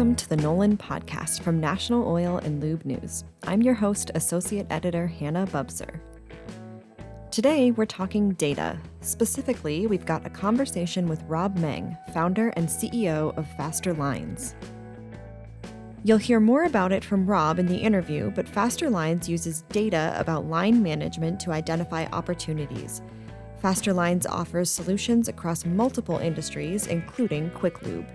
Welcome 0.00 0.16
to 0.16 0.28
the 0.30 0.36
NOLN 0.36 0.78
Podcast 0.78 1.42
from 1.42 1.60
National 1.60 2.08
Oil 2.08 2.38
and 2.38 2.62
Lube 2.62 2.86
News. 2.86 3.24
I'm 3.42 3.60
your 3.60 3.74
host, 3.74 4.10
Associate 4.14 4.66
Editor 4.70 5.06
Hannah 5.06 5.46
Bubser. 5.48 6.00
Today, 7.30 7.72
we're 7.72 7.84
talking 7.84 8.30
data. 8.32 8.78
Specifically, 9.02 9.86
we've 9.86 10.06
got 10.06 10.24
a 10.24 10.30
conversation 10.30 11.06
with 11.06 11.22
Rob 11.24 11.58
Meng, 11.58 11.98
founder 12.14 12.48
and 12.56 12.66
CEO 12.66 13.36
of 13.36 13.46
FasterLines. 13.58 14.54
You'll 16.02 16.16
hear 16.16 16.40
more 16.40 16.64
about 16.64 16.92
it 16.92 17.04
from 17.04 17.26
Rob 17.26 17.58
in 17.58 17.66
the 17.66 17.76
interview, 17.76 18.30
but 18.30 18.46
FasterLines 18.46 19.28
uses 19.28 19.64
data 19.68 20.14
about 20.16 20.46
line 20.46 20.82
management 20.82 21.38
to 21.40 21.52
identify 21.52 22.06
opportunities. 22.06 23.02
FasterLines 23.62 24.24
offers 24.30 24.70
solutions 24.70 25.28
across 25.28 25.66
multiple 25.66 26.16
industries, 26.16 26.86
including 26.86 27.50
Quick 27.50 27.82
Lube. 27.82 28.08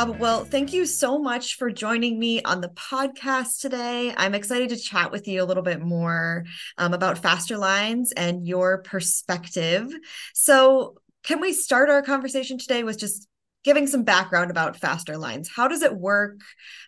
Rob, 0.00 0.18
well, 0.18 0.44
thank 0.46 0.72
you 0.72 0.86
so 0.86 1.18
much 1.18 1.56
for 1.56 1.70
joining 1.70 2.18
me 2.18 2.40
on 2.42 2.62
the 2.62 2.70
podcast 2.70 3.60
today. 3.60 4.14
I'm 4.16 4.34
excited 4.34 4.70
to 4.70 4.78
chat 4.78 5.12
with 5.12 5.28
you 5.28 5.42
a 5.42 5.44
little 5.44 5.62
bit 5.62 5.78
more 5.78 6.46
um, 6.78 6.94
about 6.94 7.20
FasterLines 7.20 8.08
and 8.16 8.46
your 8.46 8.78
perspective. 8.78 9.92
So, 10.32 10.94
can 11.22 11.38
we 11.38 11.52
start 11.52 11.90
our 11.90 12.00
conversation 12.00 12.56
today 12.56 12.82
with 12.82 12.98
just 12.98 13.28
giving 13.62 13.86
some 13.86 14.04
background 14.04 14.50
about 14.50 14.80
FasterLines? 14.80 15.48
How 15.54 15.68
does 15.68 15.82
it 15.82 15.94
work? 15.94 16.40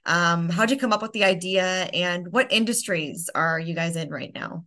Um, 0.06 0.48
how'd 0.48 0.70
you 0.70 0.78
come 0.78 0.94
up 0.94 1.02
with 1.02 1.12
the 1.12 1.24
idea? 1.24 1.90
And 1.92 2.32
what 2.32 2.50
industries 2.50 3.28
are 3.34 3.58
you 3.60 3.74
guys 3.74 3.94
in 3.94 4.08
right 4.08 4.32
now? 4.34 4.64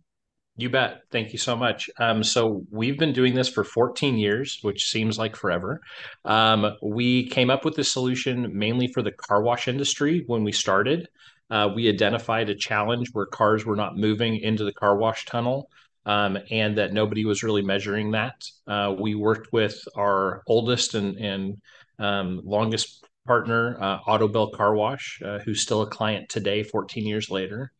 You 0.58 0.70
bet. 0.70 1.02
Thank 1.10 1.32
you 1.34 1.38
so 1.38 1.54
much. 1.54 1.90
Um, 1.98 2.24
so 2.24 2.64
we've 2.70 2.98
been 2.98 3.12
doing 3.12 3.34
this 3.34 3.48
for 3.48 3.62
14 3.62 4.16
years, 4.16 4.58
which 4.62 4.88
seems 4.88 5.18
like 5.18 5.36
forever. 5.36 5.82
Um, 6.24 6.72
we 6.82 7.28
came 7.28 7.50
up 7.50 7.66
with 7.66 7.76
this 7.76 7.92
solution 7.92 8.56
mainly 8.56 8.88
for 8.88 9.02
the 9.02 9.12
car 9.12 9.42
wash 9.42 9.68
industry 9.68 10.24
when 10.26 10.44
we 10.44 10.52
started. 10.52 11.08
Uh, 11.50 11.68
we 11.74 11.90
identified 11.90 12.48
a 12.48 12.54
challenge 12.54 13.10
where 13.12 13.26
cars 13.26 13.66
were 13.66 13.76
not 13.76 13.98
moving 13.98 14.38
into 14.38 14.64
the 14.64 14.72
car 14.72 14.96
wash 14.96 15.26
tunnel 15.26 15.68
um, 16.06 16.38
and 16.50 16.78
that 16.78 16.94
nobody 16.94 17.26
was 17.26 17.42
really 17.42 17.62
measuring 17.62 18.12
that. 18.12 18.42
Uh, 18.66 18.94
we 18.98 19.14
worked 19.14 19.52
with 19.52 19.78
our 19.94 20.42
oldest 20.46 20.94
and, 20.94 21.16
and 21.18 21.60
um, 21.98 22.40
longest 22.44 23.04
partner, 23.26 23.76
uh, 23.78 23.98
Autobell 24.08 24.52
Car 24.52 24.74
Wash, 24.74 25.20
uh, 25.22 25.38
who's 25.40 25.60
still 25.60 25.82
a 25.82 25.90
client 25.90 26.30
today, 26.30 26.62
14 26.62 27.06
years 27.06 27.28
later 27.28 27.72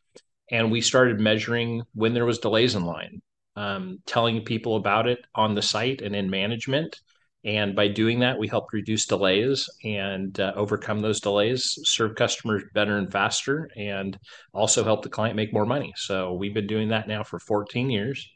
and 0.50 0.70
we 0.70 0.80
started 0.80 1.20
measuring 1.20 1.82
when 1.94 2.14
there 2.14 2.24
was 2.24 2.38
delays 2.38 2.74
in 2.74 2.84
line 2.84 3.20
um, 3.56 3.98
telling 4.06 4.44
people 4.44 4.76
about 4.76 5.08
it 5.08 5.24
on 5.34 5.54
the 5.54 5.62
site 5.62 6.02
and 6.02 6.14
in 6.14 6.30
management. 6.30 7.00
And 7.44 7.76
by 7.76 7.88
doing 7.88 8.20
that 8.20 8.38
we 8.38 8.48
helped 8.48 8.72
reduce 8.72 9.06
delays 9.06 9.70
and 9.84 10.38
uh, 10.38 10.52
overcome 10.56 11.00
those 11.00 11.20
delays 11.20 11.78
serve 11.84 12.16
customers 12.16 12.64
better 12.74 12.98
and 12.98 13.10
faster 13.10 13.70
and 13.76 14.18
also 14.52 14.84
help 14.84 15.02
the 15.02 15.08
client 15.08 15.36
make 15.36 15.52
more 15.52 15.66
money. 15.66 15.92
So 15.96 16.34
we've 16.34 16.54
been 16.54 16.66
doing 16.66 16.88
that 16.88 17.08
now 17.08 17.22
for 17.22 17.38
14 17.38 17.88
years. 17.88 18.28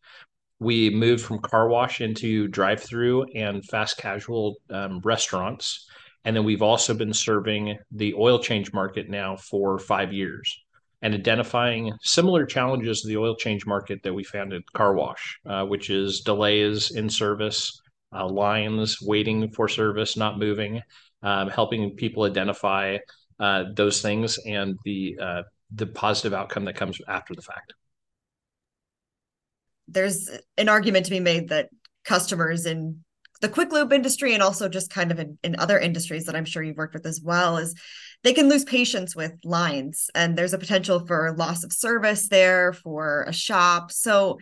We 0.61 0.91
moved 0.91 1.25
from 1.25 1.41
car 1.41 1.69
wash 1.69 2.01
into 2.01 2.47
drive 2.49 2.83
through 2.83 3.25
and 3.35 3.65
fast 3.65 3.97
casual 3.97 4.57
um, 4.71 5.01
restaurants. 5.03 5.89
And 6.25 6.37
then 6.37 6.45
we've 6.45 6.63
also 6.63 6.95
been 6.95 7.15
serving 7.15 7.79
the 7.91 8.15
oil 8.15 8.39
change 8.39 8.73
market 8.73 9.09
now 9.09 9.37
for 9.37 9.79
five 9.79 10.13
years 10.13 10.63
and 11.03 11.15
identifying 11.15 11.93
similar 12.03 12.45
challenges 12.45 13.01
to 13.01 13.09
the 13.09 13.17
oil 13.17 13.35
change 13.35 13.67
market 13.67 14.03
that 14.03 14.13
we 14.13 14.25
found 14.25 14.53
at 14.53 14.63
car 14.75 14.95
wash, 14.95 15.39
uh, 15.47 15.65
which 15.65 15.91
is 15.91 16.21
delays 16.21 16.91
in 16.91 17.09
service, 17.09 17.81
uh, 18.15 18.27
lines 18.27 18.99
waiting 19.01 19.51
for 19.51 19.69
service, 19.69 20.17
not 20.17 20.39
moving, 20.39 20.83
um, 21.23 21.49
helping 21.49 21.97
people 21.97 22.25
identify 22.25 22.99
uh, 23.39 23.65
those 23.75 24.03
things 24.03 24.39
and 24.47 24.77
the 24.85 25.17
uh, 25.21 25.43
the 25.73 25.87
positive 25.87 26.35
outcome 26.35 26.65
that 26.65 26.77
comes 26.77 26.99
after 27.09 27.35
the 27.35 27.43
fact. 27.43 27.73
There's 29.89 30.29
an 30.57 30.69
argument 30.69 31.07
to 31.07 31.11
be 31.11 31.21
made 31.21 31.49
that 31.49 31.69
customers 32.05 32.67
in 32.67 33.05
the 33.41 33.49
quick 33.49 33.73
lube 33.73 33.93
industry 33.93 34.35
and 34.35 34.43
also 34.43 34.69
just 34.69 34.91
kind 34.91 35.11
of 35.11 35.19
in, 35.19 35.39
in 35.43 35.57
other 35.59 35.79
industries 35.79 36.27
that 36.27 36.37
I'm 36.37 36.45
sure 36.45 36.63
you've 36.63 36.77
worked 36.77 36.95
with 36.95 37.07
as 37.07 37.21
well 37.23 37.57
is 37.57 37.75
they 38.23 38.35
can 38.35 38.49
lose 38.49 38.65
patience 38.65 39.17
with 39.17 39.33
lines 39.45 40.11
and 40.15 40.37
there's 40.37 40.53
a 40.53 40.59
potential 40.59 41.07
for 41.07 41.35
loss 41.37 41.65
of 41.65 41.73
service 41.73 42.29
there 42.29 42.75
for 42.75 43.25
a 43.27 43.33
shop. 43.33 43.93
So 43.93 44.39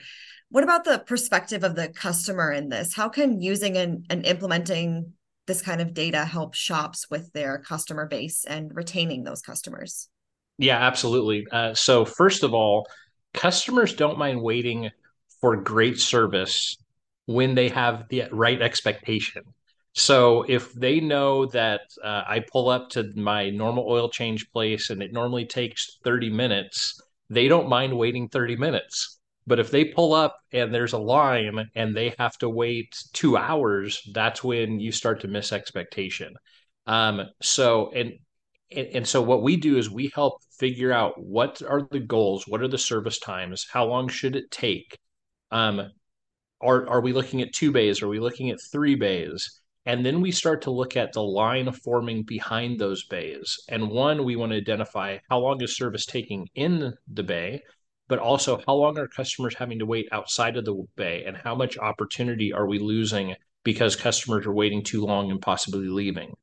what 0.50 0.64
about 0.64 0.84
the 0.84 0.98
perspective 0.98 1.62
of 1.62 1.76
the 1.76 1.88
customer 1.88 2.50
in 2.50 2.68
this? 2.68 2.94
How 2.94 3.08
can 3.08 3.40
using 3.40 3.76
and, 3.76 4.04
and 4.10 4.26
implementing 4.26 5.12
this 5.46 5.62
kind 5.62 5.80
of 5.80 5.94
data 5.94 6.24
help 6.24 6.54
shops 6.54 7.06
with 7.10 7.32
their 7.32 7.58
customer 7.58 8.06
base 8.06 8.44
and 8.44 8.74
retaining 8.74 9.24
those 9.24 9.42
customers? 9.42 10.08
Yeah, 10.58 10.78
absolutely. 10.78 11.46
Uh, 11.50 11.74
so 11.74 12.04
first 12.04 12.42
of 12.42 12.52
all, 12.52 12.86
customers 13.32 13.94
don't 13.94 14.18
mind 14.18 14.42
waiting 14.42 14.90
for 15.40 15.56
great 15.56 16.00
service 16.00 16.76
when 17.28 17.54
they 17.54 17.68
have 17.68 18.08
the 18.08 18.24
right 18.32 18.62
expectation. 18.62 19.42
So 19.92 20.46
if 20.48 20.72
they 20.72 20.98
know 20.98 21.44
that 21.44 21.82
uh, 22.02 22.22
I 22.26 22.42
pull 22.50 22.70
up 22.70 22.88
to 22.92 23.12
my 23.16 23.50
normal 23.50 23.84
oil 23.86 24.08
change 24.08 24.50
place 24.50 24.88
and 24.88 25.02
it 25.02 25.12
normally 25.12 25.44
takes 25.44 25.98
30 26.04 26.30
minutes, 26.30 26.98
they 27.28 27.46
don't 27.46 27.68
mind 27.68 27.98
waiting 27.98 28.30
30 28.30 28.56
minutes. 28.56 29.18
But 29.46 29.58
if 29.58 29.70
they 29.70 29.84
pull 29.84 30.14
up 30.14 30.38
and 30.52 30.72
there's 30.72 30.94
a 30.94 30.98
line 30.98 31.68
and 31.74 31.94
they 31.94 32.14
have 32.18 32.38
to 32.38 32.48
wait 32.48 32.96
two 33.12 33.36
hours, 33.36 34.00
that's 34.14 34.42
when 34.42 34.80
you 34.80 34.90
start 34.90 35.20
to 35.20 35.28
miss 35.28 35.52
expectation. 35.52 36.32
Um, 36.86 37.28
so 37.42 37.92
and 37.94 38.12
and 38.74 39.06
so 39.06 39.20
what 39.20 39.42
we 39.42 39.56
do 39.56 39.76
is 39.76 39.90
we 39.90 40.10
help 40.14 40.40
figure 40.58 40.92
out 40.92 41.22
what 41.22 41.60
are 41.60 41.86
the 41.90 42.00
goals, 42.00 42.46
what 42.46 42.62
are 42.62 42.68
the 42.68 42.78
service 42.78 43.18
times, 43.18 43.66
how 43.70 43.84
long 43.84 44.08
should 44.08 44.34
it 44.34 44.50
take, 44.50 44.98
um, 45.50 45.90
are 46.60 46.88
are 46.88 47.00
we 47.00 47.12
looking 47.12 47.42
at 47.42 47.52
two 47.52 47.72
bays? 47.72 48.02
Are 48.02 48.08
we 48.08 48.20
looking 48.20 48.50
at 48.50 48.60
three 48.72 48.94
bays? 48.94 49.60
And 49.86 50.04
then 50.04 50.20
we 50.20 50.32
start 50.32 50.62
to 50.62 50.70
look 50.70 50.96
at 50.96 51.12
the 51.12 51.22
line 51.22 51.72
forming 51.72 52.22
behind 52.22 52.78
those 52.78 53.06
bays. 53.06 53.58
And 53.70 53.88
one, 53.88 54.24
we 54.24 54.36
want 54.36 54.52
to 54.52 54.58
identify 54.58 55.16
how 55.30 55.38
long 55.38 55.62
is 55.62 55.76
service 55.76 56.04
taking 56.04 56.46
in 56.54 56.92
the 57.10 57.22
bay, 57.22 57.62
but 58.06 58.18
also 58.18 58.60
how 58.66 58.74
long 58.74 58.98
are 58.98 59.08
customers 59.08 59.54
having 59.54 59.78
to 59.78 59.86
wait 59.86 60.06
outside 60.12 60.58
of 60.58 60.66
the 60.66 60.84
bay 60.96 61.24
and 61.24 61.38
how 61.38 61.54
much 61.54 61.78
opportunity 61.78 62.52
are 62.52 62.66
we 62.66 62.78
losing 62.78 63.34
because 63.64 63.96
customers 63.96 64.44
are 64.46 64.52
waiting 64.52 64.82
too 64.82 65.06
long 65.06 65.30
and 65.30 65.40
possibly 65.40 65.88
leaving. 65.88 66.34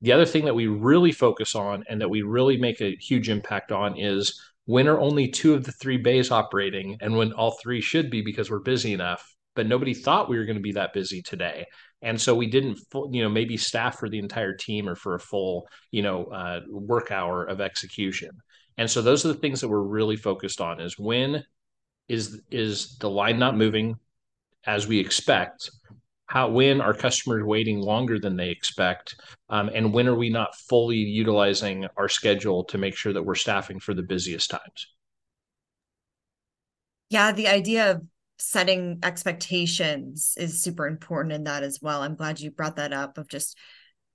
The 0.00 0.12
other 0.12 0.26
thing 0.26 0.46
that 0.46 0.54
we 0.54 0.66
really 0.66 1.12
focus 1.12 1.54
on 1.54 1.84
and 1.88 2.00
that 2.00 2.10
we 2.10 2.22
really 2.22 2.56
make 2.56 2.80
a 2.80 2.96
huge 2.96 3.28
impact 3.28 3.70
on 3.70 3.98
is 3.98 4.40
when 4.64 4.88
are 4.88 4.98
only 4.98 5.28
two 5.28 5.54
of 5.54 5.64
the 5.64 5.72
three 5.72 5.96
bays 5.96 6.30
operating 6.30 6.96
and 7.00 7.16
when 7.16 7.32
all 7.32 7.58
three 7.62 7.80
should 7.80 8.10
be 8.10 8.22
because 8.22 8.50
we're 8.50 8.60
busy 8.60 8.92
enough 8.92 9.31
but 9.54 9.66
nobody 9.66 9.94
thought 9.94 10.28
we 10.28 10.38
were 10.38 10.44
going 10.44 10.56
to 10.56 10.62
be 10.62 10.72
that 10.72 10.92
busy 10.92 11.22
today. 11.22 11.66
And 12.00 12.20
so 12.20 12.34
we 12.34 12.46
didn't 12.46 12.80
you 13.10 13.22
know 13.22 13.28
maybe 13.28 13.56
staff 13.56 13.98
for 13.98 14.08
the 14.08 14.18
entire 14.18 14.54
team 14.54 14.88
or 14.88 14.96
for 14.96 15.14
a 15.14 15.20
full 15.20 15.68
you 15.90 16.02
know 16.02 16.24
uh, 16.24 16.60
work 16.68 17.10
hour 17.10 17.44
of 17.44 17.60
execution. 17.60 18.30
And 18.78 18.90
so 18.90 19.02
those 19.02 19.24
are 19.24 19.28
the 19.28 19.34
things 19.34 19.60
that 19.60 19.68
we're 19.68 19.82
really 19.82 20.16
focused 20.16 20.60
on 20.60 20.80
is 20.80 20.98
when 20.98 21.44
is 22.08 22.40
is 22.50 22.96
the 22.98 23.10
line 23.10 23.38
not 23.38 23.56
moving 23.56 23.96
as 24.64 24.86
we 24.86 24.98
expect? 24.98 25.70
How 26.26 26.48
when 26.48 26.80
are 26.80 26.94
customers 26.94 27.44
waiting 27.44 27.78
longer 27.78 28.18
than 28.18 28.36
they 28.36 28.48
expect? 28.50 29.16
Um, 29.50 29.70
and 29.74 29.92
when 29.92 30.08
are 30.08 30.14
we 30.14 30.30
not 30.30 30.56
fully 30.56 30.96
utilizing 30.96 31.86
our 31.96 32.08
schedule 32.08 32.64
to 32.64 32.78
make 32.78 32.96
sure 32.96 33.12
that 33.12 33.22
we're 33.22 33.34
staffing 33.34 33.80
for 33.80 33.92
the 33.92 34.02
busiest 34.02 34.50
times? 34.50 34.86
Yeah 37.10 37.32
the 37.32 37.48
idea 37.48 37.90
of 37.92 38.02
setting 38.42 38.98
expectations 39.02 40.34
is 40.36 40.62
super 40.62 40.86
important 40.86 41.32
in 41.32 41.44
that 41.44 41.62
as 41.62 41.80
well. 41.80 42.02
I'm 42.02 42.16
glad 42.16 42.40
you 42.40 42.50
brought 42.50 42.76
that 42.76 42.92
up 42.92 43.18
of 43.18 43.28
just 43.28 43.56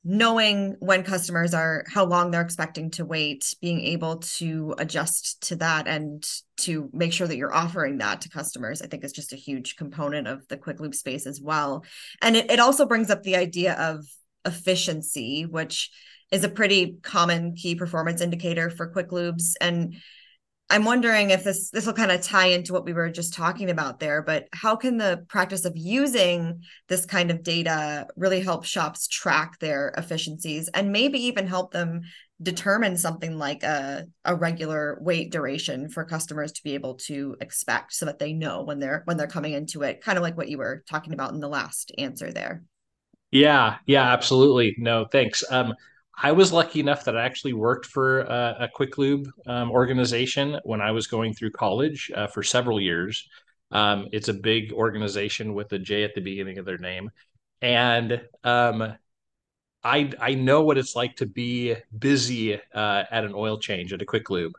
knowing 0.04 0.76
when 0.80 1.04
customers 1.04 1.54
are 1.54 1.84
how 1.92 2.06
long 2.06 2.32
they're 2.32 2.42
expecting 2.42 2.90
to 2.90 3.04
wait 3.04 3.54
being 3.62 3.82
able 3.82 4.18
to 4.18 4.74
adjust 4.78 5.42
to 5.42 5.56
that 5.58 5.86
and 5.88 6.26
to 6.56 6.90
make 6.94 7.12
sure 7.12 7.28
that 7.28 7.36
you're 7.36 7.54
offering 7.54 7.98
that 7.98 8.22
to 8.22 8.30
customers 8.30 8.82
i 8.82 8.88
think 8.88 9.04
is 9.04 9.12
just 9.12 9.34
a 9.34 9.36
huge 9.38 9.76
component 9.76 10.26
of 10.26 10.48
the 10.48 10.56
quick 10.56 10.80
lube 10.80 10.96
space 10.96 11.26
as 11.26 11.42
well. 11.42 11.84
And 12.22 12.38
it, 12.38 12.50
it 12.50 12.60
also 12.60 12.86
brings 12.86 13.10
up 13.10 13.24
the 13.24 13.36
idea 13.36 13.74
of 13.74 14.06
efficiency 14.46 15.46
which 15.46 15.90
is 16.32 16.44
a 16.44 16.50
pretty 16.50 16.98
common 17.02 17.56
key 17.56 17.76
performance 17.76 18.22
indicator 18.22 18.70
for 18.70 18.88
quick 18.88 19.10
lubes 19.10 19.56
and 19.60 19.96
I'm 20.70 20.84
wondering 20.84 21.30
if 21.30 21.46
this 21.46 21.70
this 21.70 21.86
will 21.86 21.94
kind 21.94 22.12
of 22.12 22.22
tie 22.22 22.48
into 22.48 22.74
what 22.74 22.84
we 22.84 22.92
were 22.92 23.10
just 23.10 23.34
talking 23.34 23.70
about 23.70 24.00
there, 24.00 24.22
but 24.22 24.48
how 24.52 24.76
can 24.76 24.98
the 24.98 25.24
practice 25.30 25.64
of 25.64 25.78
using 25.78 26.62
this 26.90 27.06
kind 27.06 27.32
of 27.32 27.42
data 27.42 28.08
really 28.18 28.42
help 28.42 28.66
shops 28.66 29.08
track 29.08 29.60
their 29.60 29.94
efficiencies 29.98 30.68
and 30.70 30.92
maybe 30.92 31.20
even 31.20 31.48
help 31.48 31.72
them 31.72 32.02
determine 32.42 32.98
something 32.98 33.38
like 33.38 33.64
a, 33.64 34.06
a 34.26 34.36
regular 34.36 34.98
wait 35.02 35.32
duration 35.32 35.90
for 35.90 36.04
customers 36.04 36.52
to 36.52 36.64
be 36.64 36.74
able 36.74 36.96
to 36.96 37.38
expect 37.40 37.94
so 37.94 38.06
that 38.06 38.20
they 38.20 38.34
know 38.34 38.64
when 38.64 38.80
they're 38.80 39.04
when 39.06 39.16
they're 39.16 39.28
coming 39.28 39.54
into 39.54 39.84
it, 39.84 40.02
kind 40.02 40.18
of 40.18 40.22
like 40.22 40.36
what 40.36 40.50
you 40.50 40.58
were 40.58 40.84
talking 40.90 41.14
about 41.14 41.34
in 41.34 41.40
the 41.40 41.48
last 41.48 41.94
answer 41.98 42.32
there. 42.34 42.62
Yeah, 43.32 43.78
yeah, 43.86 44.12
absolutely. 44.12 44.76
No, 44.78 45.06
thanks. 45.10 45.44
Um, 45.50 45.74
I 46.22 46.32
was 46.32 46.52
lucky 46.52 46.80
enough 46.80 47.06
that 47.06 47.16
I 47.16 47.24
actually 47.24 47.54
worked 47.54 47.86
for 47.86 48.22
a, 48.22 48.56
a 48.62 48.70
quick 48.74 48.98
lube 48.98 49.30
um, 49.46 49.72
organization 49.72 50.60
when 50.64 50.82
I 50.82 50.92
was 50.92 51.08
going 51.08 51.34
through 51.34 51.52
college 51.52 52.12
uh, 52.16 52.28
for 52.28 52.42
several 52.42 52.82
years. 52.82 53.28
Um, 53.72 54.08
it's 54.12 54.28
a 54.28 54.34
big 54.34 54.72
organization 54.74 55.54
with 55.54 55.72
a 55.74 55.80
J 55.80 56.04
at 56.04 56.16
the 56.16 56.22
beginning 56.22 56.58
of 56.58 56.66
their 56.66 56.78
name, 56.78 57.12
and 57.62 58.22
um, 58.44 58.96
I 59.84 60.12
I 60.20 60.34
know 60.36 60.64
what 60.64 60.78
it's 60.78 60.96
like 60.96 61.18
to 61.18 61.26
be 61.26 61.76
busy 61.98 62.56
uh, 62.74 63.04
at 63.12 63.26
an 63.26 63.34
oil 63.36 63.60
change 63.60 63.94
at 63.94 64.02
a 64.02 64.06
quick 64.06 64.30
lube, 64.30 64.54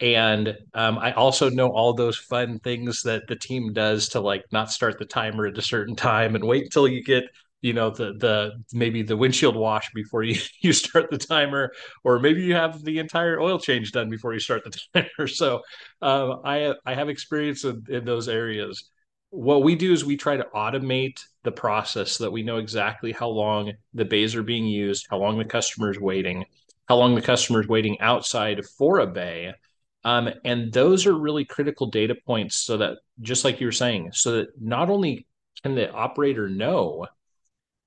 and 0.00 0.56
um, 0.74 0.98
I 0.98 1.12
also 1.12 1.50
know 1.50 1.68
all 1.68 1.92
those 1.94 2.18
fun 2.18 2.58
things 2.60 3.02
that 3.04 3.26
the 3.28 3.36
team 3.36 3.72
does 3.72 4.08
to 4.10 4.20
like 4.20 4.44
not 4.52 4.70
start 4.72 4.98
the 4.98 5.04
timer 5.04 5.46
at 5.46 5.58
a 5.58 5.62
certain 5.62 5.96
time 6.10 6.34
and 6.34 6.44
wait 6.44 6.64
until 6.64 6.88
you 6.88 7.02
get 7.04 7.24
you 7.64 7.72
know 7.72 7.88
the 7.88 8.12
the 8.18 8.62
maybe 8.74 9.02
the 9.02 9.16
windshield 9.16 9.56
wash 9.56 9.90
before 9.94 10.22
you 10.22 10.38
you 10.60 10.72
start 10.72 11.10
the 11.10 11.16
timer 11.16 11.72
or 12.04 12.18
maybe 12.18 12.42
you 12.42 12.54
have 12.54 12.84
the 12.84 12.98
entire 12.98 13.40
oil 13.40 13.58
change 13.58 13.90
done 13.90 14.10
before 14.10 14.34
you 14.34 14.38
start 14.38 14.62
the 14.64 14.78
timer. 14.94 15.26
So 15.26 15.62
um, 16.02 16.42
i 16.44 16.74
i 16.84 16.94
have 16.94 17.08
experience 17.08 17.64
in, 17.64 17.82
in 17.88 18.04
those 18.04 18.28
areas. 18.28 18.90
What 19.30 19.64
we 19.64 19.74
do 19.74 19.92
is 19.92 20.04
we 20.04 20.16
try 20.16 20.36
to 20.36 20.46
automate 20.54 21.20
the 21.42 21.50
process 21.50 22.12
so 22.12 22.24
that 22.24 22.30
we 22.30 22.42
know 22.42 22.58
exactly 22.58 23.12
how 23.12 23.28
long 23.28 23.72
the 23.94 24.04
bays 24.04 24.36
are 24.36 24.42
being 24.42 24.66
used 24.66 25.06
how 25.10 25.18
long 25.18 25.38
the 25.38 25.44
customer 25.44 25.90
is 25.90 25.98
waiting 25.98 26.44
how 26.86 26.96
long 26.96 27.14
the 27.14 27.22
customer 27.22 27.62
is 27.62 27.66
waiting 27.66 27.98
outside 28.00 28.62
for 28.76 28.98
a 28.98 29.06
bay. 29.06 29.54
Um, 30.04 30.28
and 30.44 30.70
those 30.70 31.06
are 31.06 31.14
really 31.14 31.46
critical 31.46 31.86
data 31.86 32.14
points 32.26 32.56
so 32.56 32.76
that 32.76 32.98
just 33.22 33.42
like 33.42 33.58
you 33.58 33.66
were 33.66 33.72
saying 33.72 34.10
so 34.12 34.32
that 34.32 34.48
not 34.60 34.90
only 34.90 35.26
can 35.62 35.74
the 35.74 35.90
operator 35.90 36.46
know 36.50 37.06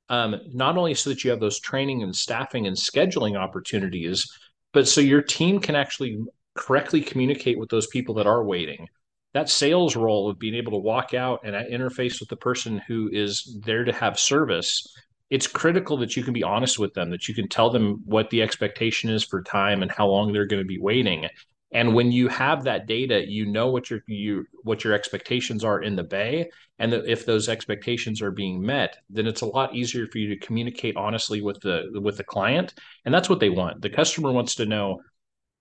um, 0.10 0.40
not 0.54 0.78
only 0.78 0.94
so 0.94 1.10
that 1.10 1.24
you 1.24 1.32
have 1.32 1.40
those 1.40 1.60
training 1.60 2.04
and 2.04 2.16
staffing 2.16 2.68
and 2.68 2.76
scheduling 2.76 3.38
opportunities, 3.38 4.30
but 4.74 4.88
so 4.88 5.02
your 5.02 5.22
team 5.22 5.60
can 5.60 5.76
actually 5.76 6.18
correctly 6.56 7.02
communicate 7.02 7.60
with 7.60 7.70
those 7.70 7.88
people 7.88 8.16
that 8.16 8.28
are 8.28 8.44
waiting. 8.44 8.88
That 9.34 9.50
sales 9.50 9.96
role 9.96 10.30
of 10.30 10.40
being 10.40 10.56
able 10.56 10.72
to 10.72 10.78
walk 10.78 11.14
out 11.14 11.42
and 11.44 11.56
interface 11.56 12.20
with 12.20 12.30
the 12.30 12.38
person 12.38 12.82
who 12.88 13.10
is 13.12 13.58
there 13.64 13.84
to 13.84 13.94
have 13.94 14.20
service, 14.20 14.88
it's 15.30 15.48
critical 15.48 15.98
that 15.98 16.16
you 16.16 16.24
can 16.24 16.34
be 16.34 16.44
honest 16.44 16.80
with 16.80 16.94
them, 16.94 17.12
that 17.12 17.28
you 17.28 17.36
can 17.36 17.48
tell 17.48 17.70
them 17.70 18.02
what 18.06 18.30
the 18.30 18.42
expectation 18.42 19.10
is 19.10 19.24
for 19.24 19.44
time 19.44 19.82
and 19.82 19.92
how 19.92 20.08
long 20.08 20.32
they're 20.32 20.48
going 20.48 20.64
to 20.64 20.68
be 20.68 20.80
waiting 20.80 21.28
and 21.72 21.94
when 21.94 22.12
you 22.12 22.28
have 22.28 22.64
that 22.64 22.88
data 22.88 23.24
you 23.28 23.46
know 23.46 23.68
what 23.68 23.90
your 23.90 24.00
you 24.08 24.46
what 24.64 24.84
your 24.84 24.94
expectations 24.94 25.64
are 25.64 25.82
in 25.82 25.96
the 25.96 26.04
bay 26.04 26.50
and 26.80 26.94
that 26.94 27.06
if 27.06 27.26
those 27.26 27.50
expectations 27.50 28.22
are 28.22 28.32
being 28.32 28.62
met 28.62 28.98
then 29.10 29.28
it's 29.28 29.42
a 29.42 29.46
lot 29.46 29.76
easier 29.76 30.08
for 30.08 30.18
you 30.18 30.30
to 30.30 30.46
communicate 30.46 30.96
honestly 30.96 31.42
with 31.42 31.60
the 31.62 31.84
with 31.96 32.18
the 32.18 32.24
client 32.24 32.74
and 33.06 33.14
that's 33.14 33.30
what 33.30 33.40
they 33.40 33.50
want 33.50 33.82
the 33.82 33.90
customer 33.90 34.32
wants 34.32 34.56
to 34.56 34.66
know 34.66 35.00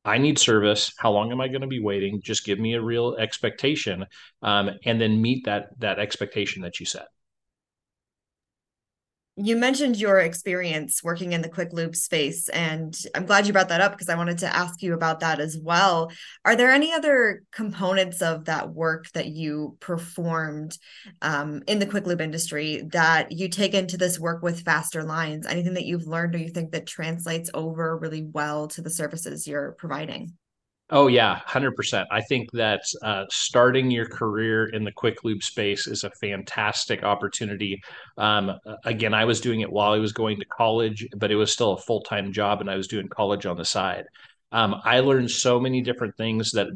I 0.05 0.19
need 0.19 0.39
service. 0.39 0.93
How 0.99 1.11
long 1.11 1.33
am 1.33 1.41
I 1.41 1.49
going 1.49 1.63
to 1.63 1.67
be 1.67 1.81
waiting? 1.81 2.23
Just 2.23 2.45
give 2.45 2.61
me 2.61 2.75
a 2.75 2.81
real 2.81 3.17
expectation, 3.17 4.07
um, 4.41 4.71
and 4.85 5.01
then 5.01 5.21
meet 5.21 5.47
that 5.47 5.71
that 5.81 5.99
expectation 5.99 6.63
that 6.63 6.79
you 6.79 6.87
set 6.87 7.09
you 9.37 9.57
mentioned 9.57 9.97
your 9.97 10.19
experience 10.19 11.03
working 11.05 11.33
in 11.33 11.43
the 11.43 11.49
quick 11.49 11.73
lube 11.73 11.95
space 11.95 12.49
and 12.49 12.99
i'm 13.15 13.27
glad 13.27 13.47
you 13.47 13.53
brought 13.53 13.69
that 13.69 13.83
up 13.83 13.93
because 13.93 14.09
i 14.09 14.17
wanted 14.17 14.39
to 14.39 14.57
ask 14.57 14.83
you 14.83 14.95
about 14.95 15.21
that 15.21 15.41
as 15.41 15.57
well. 15.59 16.11
Are 16.45 16.57
there 16.57 16.71
any 16.71 16.93
other 16.93 17.43
components 17.53 18.23
of 18.23 18.47
that 18.47 18.71
work 18.71 19.11
that 19.13 19.27
you 19.27 19.77
performed 19.81 20.77
um, 21.23 21.63
in 21.67 21.79
the 21.79 21.87
quick 21.87 22.07
lube 22.07 22.21
industry 22.21 22.83
that 22.93 23.33
you 23.33 23.49
take 23.49 23.75
into 23.75 23.97
this 23.97 24.19
work 24.19 24.43
with 24.43 24.65
faster 24.65 25.03
lines? 25.03 25.47
Anything 25.47 25.75
that 25.75 25.87
you've 25.87 26.07
learned 26.07 26.35
or 26.35 26.39
you 26.39 26.49
think 26.49 26.73
that 26.73 26.87
translates 26.87 27.51
over 27.55 27.97
really 27.97 28.23
well 28.23 28.69
to 28.69 28.83
the 28.83 28.91
services 28.91 29.47
you're 29.47 29.73
providing 29.73 30.33
Oh 30.91 31.09
yeah, 31.09 31.41
hundred 31.45 31.75
percent. 31.75 32.07
I 32.13 32.21
think 32.21 32.51
that 32.53 32.83
uh, 33.03 33.25
starting 33.29 33.91
your 33.91 34.07
career 34.07 34.67
in 34.67 34.85
the 34.85 34.93
quick 34.93 35.25
lube 35.25 35.43
space 35.43 35.89
is 35.89 36.05
a 36.05 36.11
fantastic 36.11 37.03
opportunity. 37.03 37.83
Um, 38.17 38.53
again, 38.85 39.13
I 39.13 39.25
was 39.25 39.41
doing 39.41 39.61
it 39.63 39.73
while 39.73 39.93
I 39.93 39.99
was 39.99 40.13
going 40.13 40.39
to 40.39 40.45
college, 40.47 41.05
but 41.17 41.33
it 41.33 41.37
was 41.37 41.53
still 41.53 41.73
a 41.73 41.77
full 41.77 42.03
time 42.03 42.33
job, 42.33 42.61
and 42.61 42.71
I 42.71 42.77
was 42.77 42.87
doing 42.87 43.09
college 43.09 43.47
on 43.47 43.57
the 43.57 43.65
side. 43.65 44.05
Um, 44.53 44.77
I 44.85 45.01
learned 45.01 45.31
so 45.33 45.59
many 45.59 45.81
different 45.81 46.17
things 46.17 46.53
that 46.53 46.69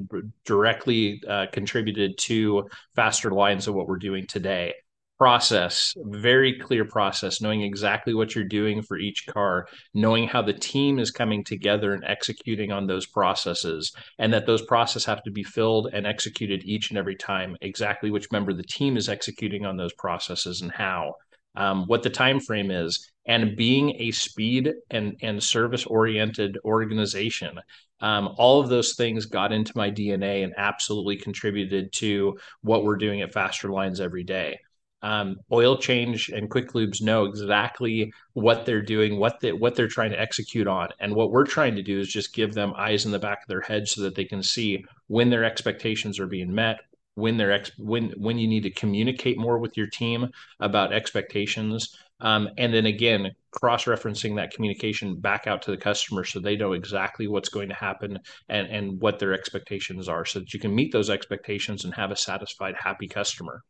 directly 0.45 1.23
uh, 1.29 1.47
contributed 1.53 2.19
to 2.19 2.69
FasterLines 2.97 3.69
of 3.69 3.75
what 3.75 3.87
we're 3.87 3.99
doing 3.99 4.27
today 4.27 4.75
process, 5.20 5.93
very 5.99 6.58
clear 6.58 6.82
process, 6.82 7.43
knowing 7.43 7.61
exactly 7.61 8.14
what 8.14 8.34
you're 8.34 8.43
doing 8.43 8.81
for 8.81 8.96
each 8.96 9.26
car, 9.26 9.69
knowing 9.93 10.26
how 10.26 10.40
the 10.40 10.55
team 10.55 10.99
is 10.99 11.11
coming 11.11 11.44
together 11.44 11.93
and 11.93 12.02
executing 12.06 12.72
on 12.72 12.87
those 12.87 13.05
processes, 13.05 13.93
and 14.19 14.32
that 14.32 14.46
those 14.46 14.62
processes 14.62 15.05
have 15.05 15.22
to 15.22 15.31
be 15.31 15.43
filled 15.43 15.90
and 15.93 16.06
executed 16.06 16.64
each 16.64 16.88
and 16.88 16.99
every 16.99 17.17
time, 17.17 17.55
exactly 17.61 18.11
which 18.11 18.32
member 18.32 18.52
of 18.52 18.56
the 18.56 18.62
team 18.62 18.96
is 18.96 19.11
executing 19.11 19.67
on 19.67 19.76
those 19.76 19.93
processes 19.93 20.62
and 20.62 20.72
how. 20.72 21.12
Um, 21.55 21.84
what 21.87 22.02
the 22.02 22.11
time 22.11 22.40
frame 22.40 22.70
is 22.70 23.11
and 23.26 23.56
being 23.56 23.96
a 24.00 24.12
speed 24.12 24.73
and, 24.88 25.16
and 25.20 25.43
service 25.43 25.84
oriented 25.84 26.56
organization 26.64 27.58
um, 28.00 28.34
all 28.38 28.61
of 28.61 28.69
those 28.69 28.94
things 28.94 29.26
got 29.26 29.50
into 29.50 29.73
my 29.75 29.90
dna 29.90 30.44
and 30.44 30.55
absolutely 30.56 31.16
contributed 31.16 31.93
to 31.94 32.38
what 32.62 32.84
we're 32.84 32.96
doing 32.96 33.20
at 33.20 33.34
FasterLines 33.34 33.99
every 33.99 34.23
day 34.23 34.61
um, 35.02 35.37
oil 35.50 35.76
change 35.79 36.29
and 36.29 36.50
quick 36.50 36.73
lubes 36.73 37.00
know 37.00 37.25
exactly 37.25 38.12
what 38.35 38.66
they're 38.66 38.83
doing, 38.83 39.19
what 39.19 39.40
they, 39.40 39.52
what 39.52 39.75
they're 39.75 39.88
trying 39.88 40.11
to 40.11 40.21
execute 40.21 40.66
on, 40.66 40.88
and 41.00 41.14
what 41.14 41.30
we're 41.30 41.47
trying 41.47 41.76
to 41.76 41.83
do 41.83 41.99
is 41.99 42.09
just 42.09 42.35
give 42.35 42.54
them 42.54 42.75
eyes 42.76 43.07
in 43.07 43.12
the 43.12 43.19
back 43.19 43.42
of 43.42 43.49
their 43.49 43.62
head 43.62 43.88
so 43.88 44.02
that 44.02 44.14
they 44.14 44.25
can 44.25 44.42
see 44.42 44.85
when 45.07 45.30
their 45.30 45.45
expectations 45.45 46.19
are 46.19 46.26
being 46.26 46.54
met, 46.54 46.80
when 47.14 47.37
they're 47.37 47.52
ex- 47.52 47.73
when 47.78 48.11
when 48.19 48.38
you 48.38 48.47
need 48.49 48.62
to 48.62 48.71
communicate 48.71 49.38
more 49.38 49.59
with 49.59 49.76
your 49.76 49.87
team 49.87 50.28
about 50.61 50.92
expectations, 50.92 51.97
um, 52.21 52.49
and 52.59 52.73
then 52.75 52.87
again 52.87 53.30
cross 53.52 53.85
referencing 53.87 54.37
that 54.37 54.52
communication 54.52 55.19
back 55.19 55.49
out 55.49 55.61
to 55.62 55.73
the 55.73 55.76
customer 55.76 56.23
so 56.23 56.38
they 56.38 56.57
know 56.57 56.73
exactly 56.73 57.26
what's 57.26 57.49
going 57.49 57.69
to 57.69 57.75
happen 57.75 58.16
and 58.49 58.69
and 58.69 59.00
what 59.00 59.19
their 59.19 59.33
expectations 59.33 60.09
are, 60.09 60.25
so 60.25 60.38
that 60.40 60.52
you 60.52 60.61
can 60.61 60.75
meet 60.75 60.92
those 60.92 61.11
expectations 61.11 61.85
and 61.85 61.95
have 61.95 62.11
a 62.11 62.16
satisfied, 62.16 62.75
happy 62.78 63.09
customer. 63.09 63.62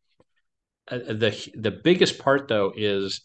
Uh, 0.91 0.99
the 0.99 1.51
the 1.55 1.71
biggest 1.71 2.19
part 2.19 2.49
though 2.49 2.73
is 2.77 3.21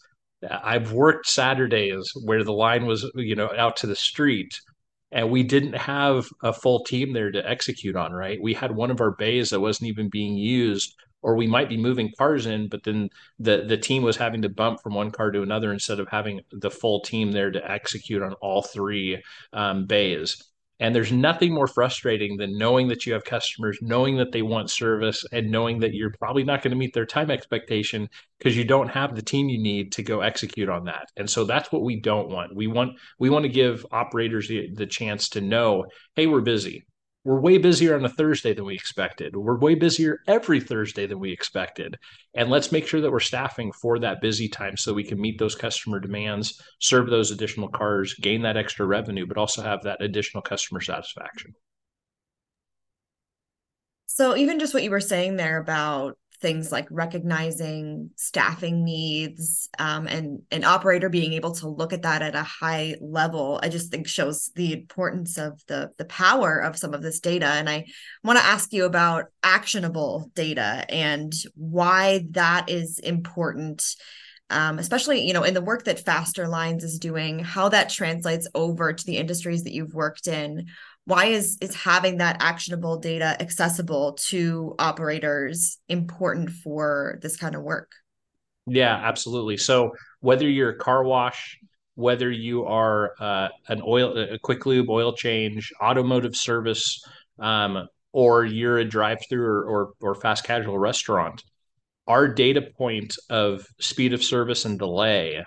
I've 0.48 0.92
worked 0.92 1.26
Saturdays 1.26 2.10
where 2.24 2.44
the 2.44 2.52
line 2.52 2.86
was 2.86 3.10
you 3.14 3.34
know 3.36 3.50
out 3.56 3.76
to 3.78 3.86
the 3.86 3.96
street 3.96 4.60
and 5.12 5.30
we 5.30 5.42
didn't 5.42 5.74
have 5.74 6.26
a 6.42 6.52
full 6.52 6.84
team 6.84 7.12
there 7.12 7.30
to 7.30 7.48
execute 7.48 7.96
on 7.96 8.12
right? 8.12 8.40
We 8.40 8.54
had 8.54 8.74
one 8.74 8.90
of 8.90 9.00
our 9.00 9.12
bays 9.12 9.50
that 9.50 9.60
wasn't 9.60 9.88
even 9.88 10.08
being 10.10 10.36
used 10.36 10.94
or 11.22 11.34
we 11.34 11.46
might 11.46 11.68
be 11.68 11.76
moving 11.76 12.12
cars 12.18 12.46
in 12.46 12.68
but 12.68 12.84
then 12.84 13.08
the 13.38 13.64
the 13.66 13.76
team 13.78 14.02
was 14.02 14.16
having 14.16 14.42
to 14.42 14.48
bump 14.48 14.80
from 14.82 14.94
one 14.94 15.10
car 15.10 15.30
to 15.30 15.42
another 15.42 15.72
instead 15.72 16.00
of 16.00 16.08
having 16.08 16.40
the 16.52 16.70
full 16.70 17.00
team 17.00 17.32
there 17.32 17.50
to 17.50 17.70
execute 17.70 18.22
on 18.22 18.34
all 18.34 18.62
three 18.62 19.22
um, 19.52 19.86
bays 19.86 20.42
and 20.80 20.94
there's 20.94 21.12
nothing 21.12 21.52
more 21.52 21.66
frustrating 21.66 22.36
than 22.36 22.58
knowing 22.58 22.88
that 22.88 23.06
you 23.06 23.12
have 23.14 23.24
customers, 23.24 23.78
knowing 23.80 24.16
that 24.18 24.32
they 24.32 24.42
want 24.42 24.70
service, 24.70 25.24
and 25.32 25.50
knowing 25.50 25.80
that 25.80 25.94
you're 25.94 26.12
probably 26.18 26.44
not 26.44 26.62
going 26.62 26.70
to 26.70 26.76
meet 26.76 26.92
their 26.92 27.06
time 27.06 27.30
expectation 27.30 28.08
because 28.38 28.56
you 28.56 28.64
don't 28.64 28.88
have 28.88 29.14
the 29.14 29.22
team 29.22 29.48
you 29.48 29.62
need 29.62 29.92
to 29.92 30.02
go 30.02 30.20
execute 30.20 30.68
on 30.68 30.84
that. 30.84 31.08
And 31.16 31.28
so 31.28 31.44
that's 31.44 31.72
what 31.72 31.82
we 31.82 32.00
don't 32.00 32.28
want. 32.28 32.54
We 32.54 32.66
want 32.66 32.98
we 33.18 33.30
want 33.30 33.44
to 33.44 33.48
give 33.48 33.86
operators 33.90 34.48
the, 34.48 34.68
the 34.74 34.86
chance 34.86 35.30
to 35.30 35.40
know, 35.40 35.86
hey, 36.14 36.26
we're 36.26 36.40
busy 36.40 36.84
we're 37.26 37.40
way 37.40 37.58
busier 37.58 37.96
on 37.96 38.04
a 38.04 38.08
Thursday 38.08 38.54
than 38.54 38.64
we 38.64 38.76
expected. 38.76 39.34
We're 39.34 39.58
way 39.58 39.74
busier 39.74 40.20
every 40.28 40.60
Thursday 40.60 41.08
than 41.08 41.18
we 41.18 41.32
expected. 41.32 41.98
And 42.36 42.50
let's 42.50 42.70
make 42.70 42.86
sure 42.86 43.00
that 43.00 43.10
we're 43.10 43.18
staffing 43.18 43.72
for 43.72 43.98
that 43.98 44.20
busy 44.20 44.48
time 44.48 44.76
so 44.76 44.94
we 44.94 45.02
can 45.02 45.20
meet 45.20 45.36
those 45.36 45.56
customer 45.56 45.98
demands, 45.98 46.62
serve 46.78 47.10
those 47.10 47.32
additional 47.32 47.66
cars, 47.66 48.14
gain 48.14 48.42
that 48.42 48.56
extra 48.56 48.86
revenue, 48.86 49.26
but 49.26 49.38
also 49.38 49.60
have 49.60 49.82
that 49.82 50.00
additional 50.00 50.40
customer 50.40 50.80
satisfaction. 50.80 51.52
So 54.06 54.36
even 54.36 54.60
just 54.60 54.72
what 54.72 54.84
you 54.84 54.92
were 54.92 55.00
saying 55.00 55.34
there 55.34 55.58
about 55.58 56.16
things 56.40 56.70
like 56.70 56.86
recognizing 56.90 58.10
staffing 58.16 58.84
needs 58.84 59.68
um, 59.78 60.06
and 60.06 60.42
an 60.50 60.64
operator 60.64 61.08
being 61.08 61.32
able 61.32 61.52
to 61.52 61.68
look 61.68 61.92
at 61.92 62.02
that 62.02 62.22
at 62.22 62.34
a 62.34 62.42
high 62.42 62.94
level 63.00 63.58
i 63.62 63.68
just 63.68 63.90
think 63.90 64.06
shows 64.06 64.50
the 64.54 64.72
importance 64.72 65.38
of 65.38 65.60
the 65.66 65.90
the 65.98 66.04
power 66.04 66.58
of 66.58 66.76
some 66.76 66.94
of 66.94 67.02
this 67.02 67.20
data. 67.20 67.46
And 67.46 67.68
i 67.68 67.86
want 68.22 68.38
to 68.38 68.44
ask 68.44 68.72
you 68.72 68.84
about 68.84 69.26
actionable 69.42 70.30
data 70.34 70.84
and 70.88 71.32
why 71.54 72.26
that 72.30 72.68
is 72.68 72.98
important 72.98 73.84
um, 74.48 74.78
especially 74.78 75.26
you 75.26 75.32
know 75.32 75.42
in 75.42 75.54
the 75.54 75.60
work 75.60 75.84
that 75.84 76.04
FasterLines 76.04 76.82
is 76.82 76.98
doing 76.98 77.40
how 77.40 77.68
that 77.68 77.88
translates 77.88 78.46
over 78.54 78.92
to 78.92 79.04
the 79.04 79.16
industries 79.16 79.64
that 79.64 79.72
you've 79.72 79.94
worked 79.94 80.28
in 80.28 80.66
why 81.06 81.26
is 81.26 81.56
is 81.60 81.74
having 81.74 82.18
that 82.18 82.36
actionable 82.40 82.98
data 82.98 83.36
accessible 83.40 84.18
to 84.28 84.74
operators 84.78 85.78
important 85.88 86.50
for 86.50 87.18
this 87.22 87.36
kind 87.36 87.54
of 87.54 87.62
work? 87.62 87.90
Yeah 88.66 88.94
absolutely. 88.94 89.56
So 89.56 89.92
whether 90.20 90.48
you're 90.48 90.70
a 90.70 90.78
car 90.78 91.02
wash 91.04 91.58
whether 91.94 92.30
you 92.30 92.64
are 92.66 93.12
uh, 93.18 93.48
an 93.68 93.82
oil 93.84 94.16
a 94.16 94.38
quick 94.38 94.66
lube 94.66 94.90
oil 94.90 95.12
change 95.14 95.72
automotive 95.82 96.36
service 96.36 97.02
um, 97.38 97.88
or 98.12 98.44
you're 98.44 98.78
a 98.78 98.84
drive 98.84 99.18
through 99.28 99.44
or, 99.44 99.64
or, 99.64 99.92
or 100.00 100.14
fast 100.14 100.44
casual 100.44 100.78
restaurant 100.78 101.42
our 102.06 102.28
data 102.28 102.62
point 102.76 103.16
of 103.30 103.66
speed 103.80 104.12
of 104.12 104.22
service 104.22 104.64
and 104.64 104.78
delay 104.78 105.42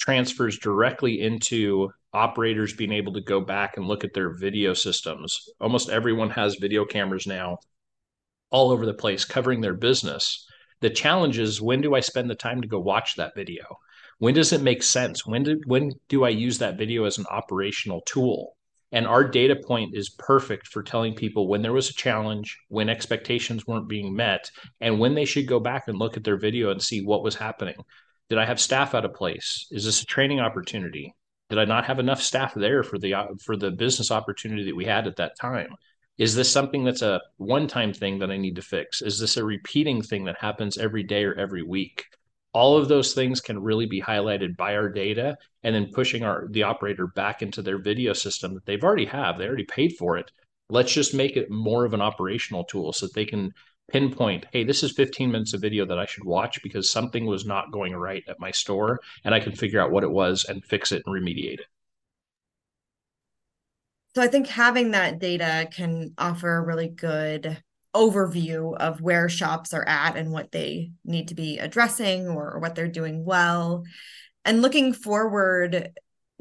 transfers 0.00 0.58
directly 0.58 1.20
into 1.20 1.90
operators 2.12 2.72
being 2.72 2.92
able 2.92 3.12
to 3.12 3.20
go 3.20 3.40
back 3.40 3.76
and 3.76 3.86
look 3.86 4.02
at 4.02 4.14
their 4.14 4.34
video 4.34 4.74
systems. 4.74 5.48
Almost 5.60 5.90
everyone 5.90 6.30
has 6.30 6.56
video 6.56 6.84
cameras 6.84 7.26
now 7.26 7.58
all 8.50 8.70
over 8.72 8.84
the 8.84 8.94
place 8.94 9.24
covering 9.24 9.60
their 9.60 9.74
business. 9.74 10.46
The 10.80 10.90
challenge 10.90 11.38
is 11.38 11.60
when 11.60 11.82
do 11.82 11.94
I 11.94 12.00
spend 12.00 12.28
the 12.28 12.34
time 12.34 12.62
to 12.62 12.68
go 12.68 12.80
watch 12.80 13.16
that 13.16 13.34
video? 13.36 13.62
When 14.18 14.34
does 14.34 14.52
it 14.52 14.62
make 14.62 14.82
sense? 14.82 15.24
When 15.24 15.42
do 15.42 15.60
when 15.66 15.92
do 16.08 16.24
I 16.24 16.30
use 16.30 16.58
that 16.58 16.78
video 16.78 17.04
as 17.04 17.18
an 17.18 17.26
operational 17.30 18.02
tool? 18.06 18.56
And 18.92 19.06
our 19.06 19.22
data 19.22 19.54
point 19.54 19.94
is 19.94 20.10
perfect 20.10 20.66
for 20.66 20.82
telling 20.82 21.14
people 21.14 21.46
when 21.46 21.62
there 21.62 21.72
was 21.72 21.90
a 21.90 21.94
challenge, 21.94 22.58
when 22.68 22.88
expectations 22.88 23.66
weren't 23.66 23.88
being 23.88 24.16
met, 24.16 24.50
and 24.80 24.98
when 24.98 25.14
they 25.14 25.24
should 25.24 25.46
go 25.46 25.60
back 25.60 25.84
and 25.86 25.96
look 25.96 26.16
at 26.16 26.24
their 26.24 26.36
video 26.36 26.70
and 26.70 26.82
see 26.82 27.00
what 27.00 27.22
was 27.22 27.36
happening. 27.36 27.76
Did 28.30 28.38
I 28.38 28.46
have 28.46 28.60
staff 28.60 28.94
out 28.94 29.04
of 29.04 29.12
place? 29.12 29.66
Is 29.70 29.84
this 29.84 30.02
a 30.02 30.06
training 30.06 30.40
opportunity? 30.40 31.14
Did 31.50 31.58
I 31.58 31.66
not 31.66 31.84
have 31.84 31.98
enough 31.98 32.22
staff 32.22 32.54
there 32.54 32.82
for 32.82 32.98
the 32.98 33.12
for 33.44 33.56
the 33.56 33.70
business 33.70 34.10
opportunity 34.10 34.64
that 34.64 34.76
we 34.76 34.86
had 34.86 35.06
at 35.06 35.16
that 35.16 35.38
time? 35.38 35.74
Is 36.16 36.34
this 36.34 36.50
something 36.50 36.84
that's 36.84 37.02
a 37.02 37.20
one-time 37.36 37.92
thing 37.92 38.20
that 38.20 38.30
I 38.30 38.36
need 38.36 38.56
to 38.56 38.62
fix? 38.62 39.02
Is 39.02 39.18
this 39.18 39.36
a 39.36 39.44
repeating 39.44 40.00
thing 40.02 40.24
that 40.24 40.38
happens 40.38 40.78
every 40.78 41.02
day 41.02 41.24
or 41.24 41.34
every 41.34 41.62
week? 41.62 42.04
all 42.52 42.76
of 42.76 42.88
those 42.88 43.14
things 43.14 43.40
can 43.40 43.62
really 43.62 43.86
be 43.86 44.02
highlighted 44.02 44.56
by 44.56 44.74
our 44.74 44.88
data 44.88 45.36
and 45.62 45.74
then 45.74 45.90
pushing 45.92 46.24
our 46.24 46.48
the 46.50 46.64
operator 46.64 47.06
back 47.06 47.42
into 47.42 47.62
their 47.62 47.78
video 47.78 48.12
system 48.12 48.54
that 48.54 48.66
they've 48.66 48.84
already 48.84 49.04
have 49.04 49.38
they 49.38 49.46
already 49.46 49.64
paid 49.64 49.92
for 49.98 50.16
it 50.16 50.30
let's 50.68 50.92
just 50.92 51.14
make 51.14 51.36
it 51.36 51.50
more 51.50 51.84
of 51.84 51.94
an 51.94 52.00
operational 52.00 52.64
tool 52.64 52.92
so 52.92 53.06
that 53.06 53.14
they 53.14 53.24
can 53.24 53.52
pinpoint 53.90 54.46
hey 54.52 54.64
this 54.64 54.82
is 54.82 54.92
15 54.92 55.30
minutes 55.30 55.54
of 55.54 55.60
video 55.60 55.84
that 55.84 55.98
i 55.98 56.06
should 56.06 56.24
watch 56.24 56.62
because 56.62 56.90
something 56.90 57.26
was 57.26 57.44
not 57.44 57.72
going 57.72 57.94
right 57.94 58.24
at 58.28 58.40
my 58.40 58.50
store 58.50 59.00
and 59.24 59.34
i 59.34 59.40
can 59.40 59.52
figure 59.52 59.80
out 59.80 59.90
what 59.90 60.04
it 60.04 60.10
was 60.10 60.44
and 60.44 60.64
fix 60.64 60.92
it 60.92 61.02
and 61.06 61.14
remediate 61.14 61.60
it 61.60 61.66
so 64.14 64.22
i 64.22 64.26
think 64.28 64.46
having 64.46 64.92
that 64.92 65.18
data 65.18 65.68
can 65.72 66.12
offer 66.18 66.56
a 66.56 66.64
really 66.64 66.88
good 66.88 67.62
overview 67.94 68.76
of 68.76 69.00
where 69.00 69.28
shops 69.28 69.74
are 69.74 69.86
at 69.86 70.16
and 70.16 70.30
what 70.30 70.52
they 70.52 70.92
need 71.04 71.28
to 71.28 71.34
be 71.34 71.58
addressing 71.58 72.28
or, 72.28 72.52
or 72.52 72.60
what 72.60 72.74
they're 72.74 72.88
doing 72.88 73.24
well. 73.24 73.84
And 74.44 74.62
looking 74.62 74.92
forward, 74.92 75.90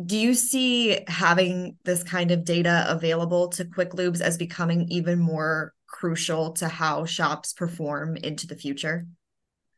do 0.03 0.17
you 0.17 0.33
see 0.33 0.99
having 1.07 1.77
this 1.83 2.03
kind 2.03 2.31
of 2.31 2.45
data 2.45 2.85
available 2.87 3.49
to 3.49 3.65
quick 3.65 3.91
lubes 3.91 4.21
as 4.21 4.37
becoming 4.37 4.87
even 4.89 5.19
more 5.19 5.73
crucial 5.89 6.53
to 6.53 6.67
how 6.67 7.05
shops 7.05 7.53
perform 7.53 8.15
into 8.17 8.47
the 8.47 8.55
future? 8.55 9.07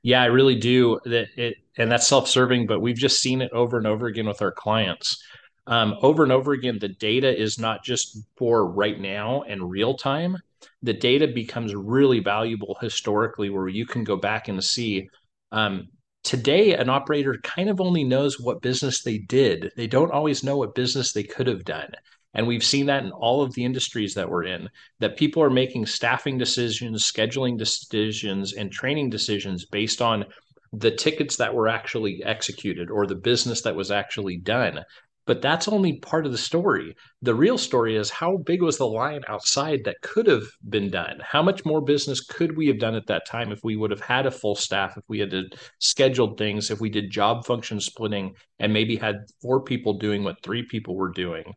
Yeah, 0.03 0.21
I 0.21 0.25
really 0.25 0.55
do. 0.55 0.99
That 1.05 1.27
it 1.37 1.57
and 1.77 1.91
that's 1.91 2.07
self-serving, 2.07 2.67
but 2.67 2.81
we've 2.81 2.97
just 2.97 3.21
seen 3.21 3.41
it 3.41 3.51
over 3.51 3.77
and 3.77 3.87
over 3.87 4.07
again 4.07 4.27
with 4.27 4.41
our 4.41 4.51
clients. 4.51 5.23
Um, 5.67 5.95
over 6.01 6.23
and 6.23 6.31
over 6.31 6.53
again, 6.53 6.79
the 6.79 6.89
data 6.89 7.39
is 7.39 7.59
not 7.59 7.83
just 7.83 8.17
for 8.35 8.65
right 8.65 8.99
now 8.99 9.43
and 9.43 9.69
real 9.69 9.95
time 9.95 10.37
the 10.83 10.93
data 10.93 11.27
becomes 11.27 11.75
really 11.75 12.19
valuable 12.19 12.77
historically, 12.81 13.49
where 13.49 13.67
you 13.67 13.85
can 13.85 14.03
go 14.03 14.15
back 14.15 14.47
and 14.47 14.63
see. 14.63 15.09
Um, 15.51 15.89
today, 16.23 16.73
an 16.73 16.89
operator 16.89 17.37
kind 17.43 17.69
of 17.69 17.81
only 17.81 18.03
knows 18.03 18.39
what 18.39 18.61
business 18.61 19.03
they 19.03 19.17
did. 19.17 19.71
They 19.75 19.87
don't 19.87 20.11
always 20.11 20.43
know 20.43 20.57
what 20.57 20.75
business 20.75 21.13
they 21.13 21.23
could 21.23 21.47
have 21.47 21.63
done. 21.63 21.91
And 22.33 22.47
we've 22.47 22.63
seen 22.63 22.85
that 22.85 23.03
in 23.03 23.11
all 23.11 23.41
of 23.41 23.53
the 23.53 23.65
industries 23.65 24.13
that 24.13 24.29
we're 24.29 24.45
in, 24.45 24.69
that 24.99 25.17
people 25.17 25.43
are 25.43 25.49
making 25.49 25.85
staffing 25.85 26.37
decisions, 26.37 27.11
scheduling 27.11 27.57
decisions, 27.57 28.53
and 28.53 28.71
training 28.71 29.09
decisions 29.09 29.65
based 29.65 30.01
on 30.01 30.25
the 30.73 30.91
tickets 30.91 31.35
that 31.35 31.53
were 31.53 31.67
actually 31.67 32.23
executed 32.23 32.89
or 32.89 33.05
the 33.05 33.15
business 33.15 33.61
that 33.63 33.75
was 33.75 33.91
actually 33.91 34.37
done 34.37 34.85
but 35.31 35.41
that's 35.41 35.67
only 35.67 35.97
part 35.99 36.25
of 36.25 36.31
the 36.31 36.37
story. 36.37 36.95
The 37.21 37.35
real 37.35 37.57
story 37.57 37.95
is 37.95 38.09
how 38.09 38.37
big 38.37 38.61
was 38.61 38.77
the 38.77 38.87
line 38.87 39.21
outside 39.27 39.81
that 39.85 40.01
could 40.01 40.27
have 40.27 40.43
been 40.67 40.89
done? 40.89 41.21
How 41.23 41.43
much 41.43 41.63
more 41.63 41.79
business 41.79 42.21
could 42.21 42.57
we 42.57 42.67
have 42.67 42.79
done 42.79 42.95
at 42.95 43.07
that 43.07 43.27
time 43.27 43.51
if 43.51 43.63
we 43.63 43.75
would 43.75 43.91
have 43.91 44.01
had 44.01 44.25
a 44.25 44.31
full 44.31 44.55
staff, 44.55 44.97
if 44.97 45.03
we 45.07 45.19
had 45.19 45.33
scheduled 45.79 46.37
things, 46.37 46.71
if 46.71 46.81
we 46.81 46.89
did 46.89 47.11
job 47.11 47.45
function 47.45 47.79
splitting 47.79 48.33
and 48.59 48.73
maybe 48.73 48.95
had 48.95 49.17
four 49.41 49.63
people 49.63 49.93
doing 49.93 50.23
what 50.23 50.41
three 50.41 50.63
people 50.63 50.95
were 50.95 51.11
doing? 51.11 51.53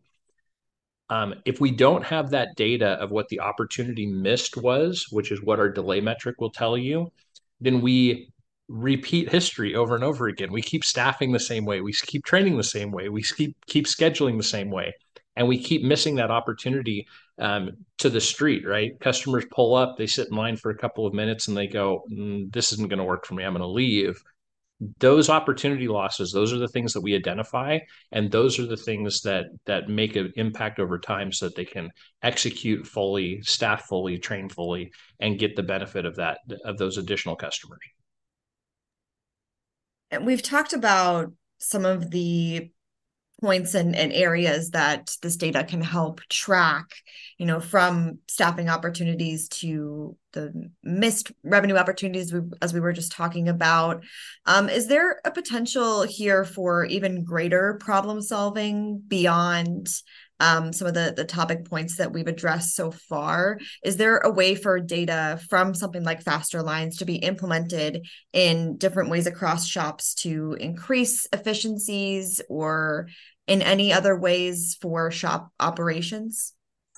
Um, 1.11 1.35
if 1.45 1.61
we 1.61 1.71
don't 1.71 2.05
have 2.05 2.31
that 2.31 2.57
data 2.57 2.93
of 3.01 3.11
what 3.11 3.29
the 3.29 3.41
opportunity 3.41 4.07
missed 4.07 4.57
was, 4.57 5.07
which 5.11 5.31
is 5.31 5.43
what 5.43 5.59
our 5.59 5.69
delay 5.69 6.01
metric 6.01 6.41
will 6.41 6.51
tell 6.51 6.79
you, 6.79 7.13
then 7.61 7.81
we 7.81 8.31
repeat 8.69 9.31
history 9.31 9.75
over 9.75 9.95
and 9.95 10.05
over 10.05 10.27
again. 10.29 10.51
We 10.51 10.63
keep 10.63 10.85
staffing 10.85 11.33
the 11.33 11.41
same 11.41 11.67
way, 11.67 11.81
we 11.81 11.93
keep 11.93 12.25
training 12.25 12.57
the 12.57 12.63
same 12.63 12.91
way, 12.91 13.09
we 13.09 13.23
keep 13.23 13.57
keep 13.67 13.87
scheduling 13.87 14.39
the 14.39 14.43
same 14.43 14.71
way, 14.71 14.95
and 15.37 15.47
we 15.47 15.63
keep 15.63 15.83
missing 15.83 16.17
that 16.17 16.31
opportunity 16.31 17.07
um, 17.39 17.73
to 17.99 18.09
the 18.09 18.21
street. 18.21 18.67
Right? 18.67 18.99
Customers 19.01 19.45
pull 19.51 19.75
up, 19.75 19.97
they 19.99 20.07
sit 20.07 20.29
in 20.31 20.37
line 20.37 20.57
for 20.57 20.71
a 20.71 20.79
couple 20.79 21.07
of 21.07 21.13
minutes, 21.13 21.49
and 21.49 21.57
they 21.57 21.67
go, 21.67 22.05
mm, 22.11 22.51
"This 22.53 22.73
isn't 22.73 22.89
going 22.89 22.99
to 22.99 23.05
work 23.05 23.27
for 23.27 23.35
me. 23.35 23.45
I'm 23.45 23.53
going 23.53 23.61
to 23.61 23.67
leave." 23.69 24.23
Those 24.99 25.31
opportunity 25.31 25.89
losses, 25.89 26.33
those 26.33 26.53
are 26.53 26.59
the 26.59 26.69
things 26.69 26.93
that 26.93 27.01
we 27.01 27.15
identify, 27.15 27.79
and 28.13 28.31
those 28.31 28.59
are 28.59 28.67
the 28.67 28.77
things 28.77 29.23
that 29.23 29.47
that 29.67 29.89
make 29.89 30.17
an 30.17 30.33
impact 30.37 30.79
over 30.79 30.99
time, 30.99 31.33
so 31.33 31.47
that 31.47 31.55
they 31.55 31.65
can 31.65 31.91
execute 32.23 32.87
fully, 32.87 33.41
staff 33.43 33.85
fully, 33.85 34.19
train 34.19 34.49
fully, 34.49 34.91
and 35.21 35.39
get 35.39 35.57
the 35.57 35.63
benefit 35.63 36.05
of 36.05 36.17
that 36.17 36.39
of 36.65 36.77
those 36.79 36.99
additional 36.99 37.37
customers. 37.37 37.81
And 40.11 40.27
we've 40.27 40.43
talked 40.43 40.73
about 40.73 41.33
some 41.59 41.85
of 41.85 42.11
the 42.11 42.71
points 43.41 43.75
and, 43.75 43.95
and 43.95 44.13
areas 44.13 44.71
that 44.71 45.11
this 45.23 45.37
data 45.37 45.65
can 45.65 45.83
help 45.83 46.21
track 46.29 46.87
you 47.39 47.47
know 47.47 47.61
from 47.61 48.19
staffing 48.29 48.69
opportunities 48.69 49.49
to 49.49 50.17
the 50.33 50.71
missed 50.83 51.33
revenue 51.43 51.77
opportunities 51.77 52.35
as 52.61 52.75
we 52.75 52.81
were 52.81 52.93
just 52.93 53.13
talking 53.13 53.49
about. 53.49 54.05
Um, 54.47 54.69
is 54.69 54.89
there 54.89 55.21
a 55.25 55.31
potential 55.31 56.03
here 56.03 56.45
for 56.45 56.85
even 56.85 57.25
greater 57.25 57.79
problem 57.81 58.21
solving 58.21 59.03
beyond 59.07 59.89
um, 60.41 60.73
some 60.73 60.89
of 60.89 60.95
the 60.95 61.13
the 61.17 61.25
topic 61.25 61.65
points 61.65 61.97
that 61.97 62.13
we've 62.13 62.27
addressed 62.27 62.75
so 62.75 62.91
far. 62.91 63.59
Is 63.83 63.97
there 63.97 64.19
a 64.19 64.31
way 64.31 64.55
for 64.55 64.81
data 64.81 65.41
from 65.49 65.75
something 65.75 66.05
like 66.05 66.25
FasterLines 66.25 66.99
to 66.99 67.05
be 67.05 67.17
implemented 67.17 68.07
in 68.33 68.77
different 68.77 69.11
ways 69.11 69.27
across 69.27 69.67
shops 69.67 70.15
to 70.17 70.57
increase 70.61 71.27
efficiencies 71.33 72.41
or 72.49 73.09
in 73.47 73.63
any 73.63 73.93
other 73.93 74.19
ways 74.19 74.77
for 74.81 75.11
shop 75.11 75.51
operations? 75.61 76.55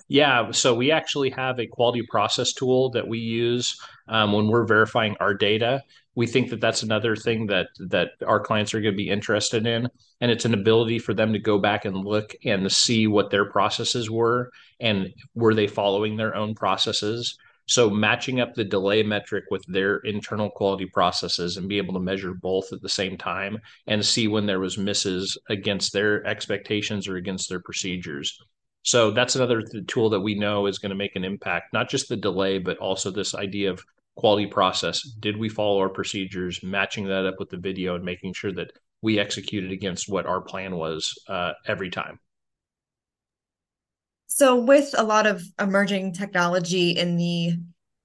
Yeah, 0.09 0.53
so 0.53 0.75
we 0.75 0.93
actually 0.93 1.31
have 1.31 1.59
a 1.59 1.67
quality 1.67 2.03
process 2.09 2.53
tool 2.53 2.91
that 2.91 3.09
we 3.09 3.19
use 3.19 3.77
um, 4.09 4.33
when 4.33 4.47
we're 4.47 4.67
verifying 4.67 5.17
our 5.19 5.35
data. 5.35 5.83
We 6.17 6.27
think 6.27 6.51
that 6.51 6.61
that's 6.61 6.83
another 6.83 7.15
thing 7.15 7.47
that 7.47 7.69
that 7.79 8.11
our 8.27 8.41
clients 8.41 8.75
are 8.75 8.81
going 8.81 8.95
to 8.95 8.97
be 8.97 9.11
interested 9.11 9.67
in, 9.67 9.89
and 10.21 10.31
it's 10.31 10.45
an 10.45 10.55
ability 10.55 10.99
for 10.99 11.15
them 11.15 11.33
to 11.33 11.39
go 11.39 11.59
back 11.59 11.85
and 11.85 12.05
look 12.05 12.35
and 12.45 12.71
see 12.73 13.07
what 13.07 13.31
their 13.31 13.45
processes 13.45 14.11
were 14.11 14.51
and 14.81 15.15
were 15.35 15.55
they 15.55 15.69
following 15.69 16.17
their 16.17 16.35
own 16.35 16.55
processes. 16.55 17.39
So 17.69 17.91
matching 17.91 18.41
up 18.41 18.55
the 18.55 18.65
delay 18.65 19.03
metric 19.03 19.45
with 19.51 19.65
their 19.67 19.97
internal 19.99 20.51
quality 20.51 20.87
processes 20.87 21.57
and 21.57 21.69
be 21.69 21.79
able 21.79 21.95
to 21.95 22.01
measure 22.01 22.33
both 22.33 22.73
at 22.73 22.81
the 22.81 22.89
same 22.89 23.19
time 23.19 23.59
and 23.89 24.05
see 24.05 24.29
when 24.29 24.47
there 24.47 24.61
was 24.61 24.79
misses 24.79 25.37
against 25.49 25.93
their 25.93 26.25
expectations 26.27 27.09
or 27.09 27.17
against 27.17 27.49
their 27.49 27.61
procedures. 27.61 28.41
So 28.83 29.11
that's 29.11 29.35
another 29.35 29.63
th- 29.63 29.85
tool 29.89 30.11
that 30.11 30.21
we 30.21 30.37
know 30.37 30.67
is 30.67 30.79
going 30.79 30.91
to 30.91 30.97
make 30.97 31.17
an 31.17 31.25
impact, 31.25 31.73
not 31.73 31.91
just 31.91 32.09
the 32.09 32.17
delay, 32.17 32.59
but 32.59 32.79
also 32.79 33.11
this 33.11 33.35
idea 33.35 33.73
of 33.73 33.83
quality 34.17 34.47
process. 34.47 35.03
Did 35.21 35.37
we 35.37 35.49
follow 35.49 35.79
our 35.79 35.89
procedures, 35.89 36.63
matching 36.63 37.07
that 37.07 37.27
up 37.27 37.37
with 37.39 37.51
the 37.51 37.59
video 37.59 37.95
and 37.95 38.05
making 38.05 38.33
sure 38.33 38.53
that 38.53 38.73
we 39.03 39.19
executed 39.19 39.71
against 39.71 40.09
what 40.09 40.27
our 40.27 40.41
plan 40.41 40.77
was 40.77 41.15
uh, 41.29 41.53
every 41.67 41.91
time. 41.91 42.19
So, 44.27 44.57
with 44.57 44.95
a 44.97 45.05
lot 45.05 45.27
of 45.27 45.43
emerging 45.61 46.15
technology 46.15 46.91
in 46.91 47.17
the 47.17 47.59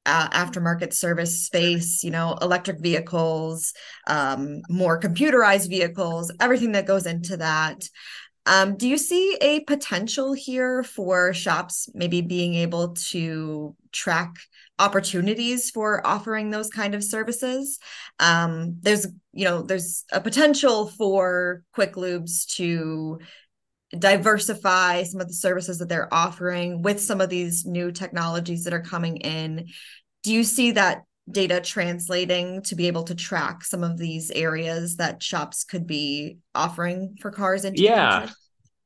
uh, 0.05 0.29
aftermarket 0.29 0.93
service 0.93 1.45
space, 1.45 2.03
you 2.03 2.11
know, 2.11 2.37
electric 2.41 2.79
vehicles, 2.79 3.73
um, 4.07 4.61
more 4.69 4.99
computerized 4.99 5.69
vehicles, 5.69 6.31
everything 6.39 6.73
that 6.73 6.85
goes 6.85 7.05
into 7.05 7.37
that. 7.37 7.83
Um, 8.45 8.75
do 8.75 8.87
you 8.87 8.97
see 8.97 9.37
a 9.39 9.59
potential 9.61 10.33
here 10.33 10.83
for 10.83 11.33
shops 11.33 11.89
maybe 11.93 12.21
being 12.21 12.55
able 12.55 12.95
to 13.09 13.75
track 13.91 14.33
opportunities 14.79 15.69
for 15.69 16.05
offering 16.05 16.49
those 16.49 16.69
kind 16.69 16.95
of 16.95 17.03
services? 17.03 17.77
Um, 18.19 18.77
there's, 18.81 19.05
you 19.33 19.45
know, 19.45 19.61
there's 19.61 20.05
a 20.11 20.19
potential 20.19 20.87
for 20.87 21.63
Quick 21.73 21.93
Lubes 21.93 22.47
to 22.55 23.19
diversify 23.97 25.03
some 25.03 25.21
of 25.21 25.27
the 25.27 25.33
services 25.33 25.77
that 25.79 25.89
they're 25.89 26.11
offering 26.13 26.81
with 26.81 26.99
some 26.99 27.21
of 27.21 27.29
these 27.29 27.65
new 27.65 27.91
technologies 27.91 28.63
that 28.63 28.73
are 28.73 28.81
coming 28.81 29.17
in. 29.17 29.67
Do 30.23 30.33
you 30.33 30.43
see 30.43 30.71
that 30.71 31.03
data 31.29 31.61
translating 31.61 32.61
to 32.63 32.75
be 32.75 32.87
able 32.87 33.03
to 33.03 33.15
track 33.15 33.63
some 33.63 33.83
of 33.83 33.97
these 33.97 34.31
areas 34.31 34.95
that 34.97 35.21
shops 35.21 35.63
could 35.63 35.85
be 35.85 36.37
offering 36.55 37.15
for 37.21 37.31
cars 37.31 37.63
into 37.63 37.81
yeah. 37.81 38.27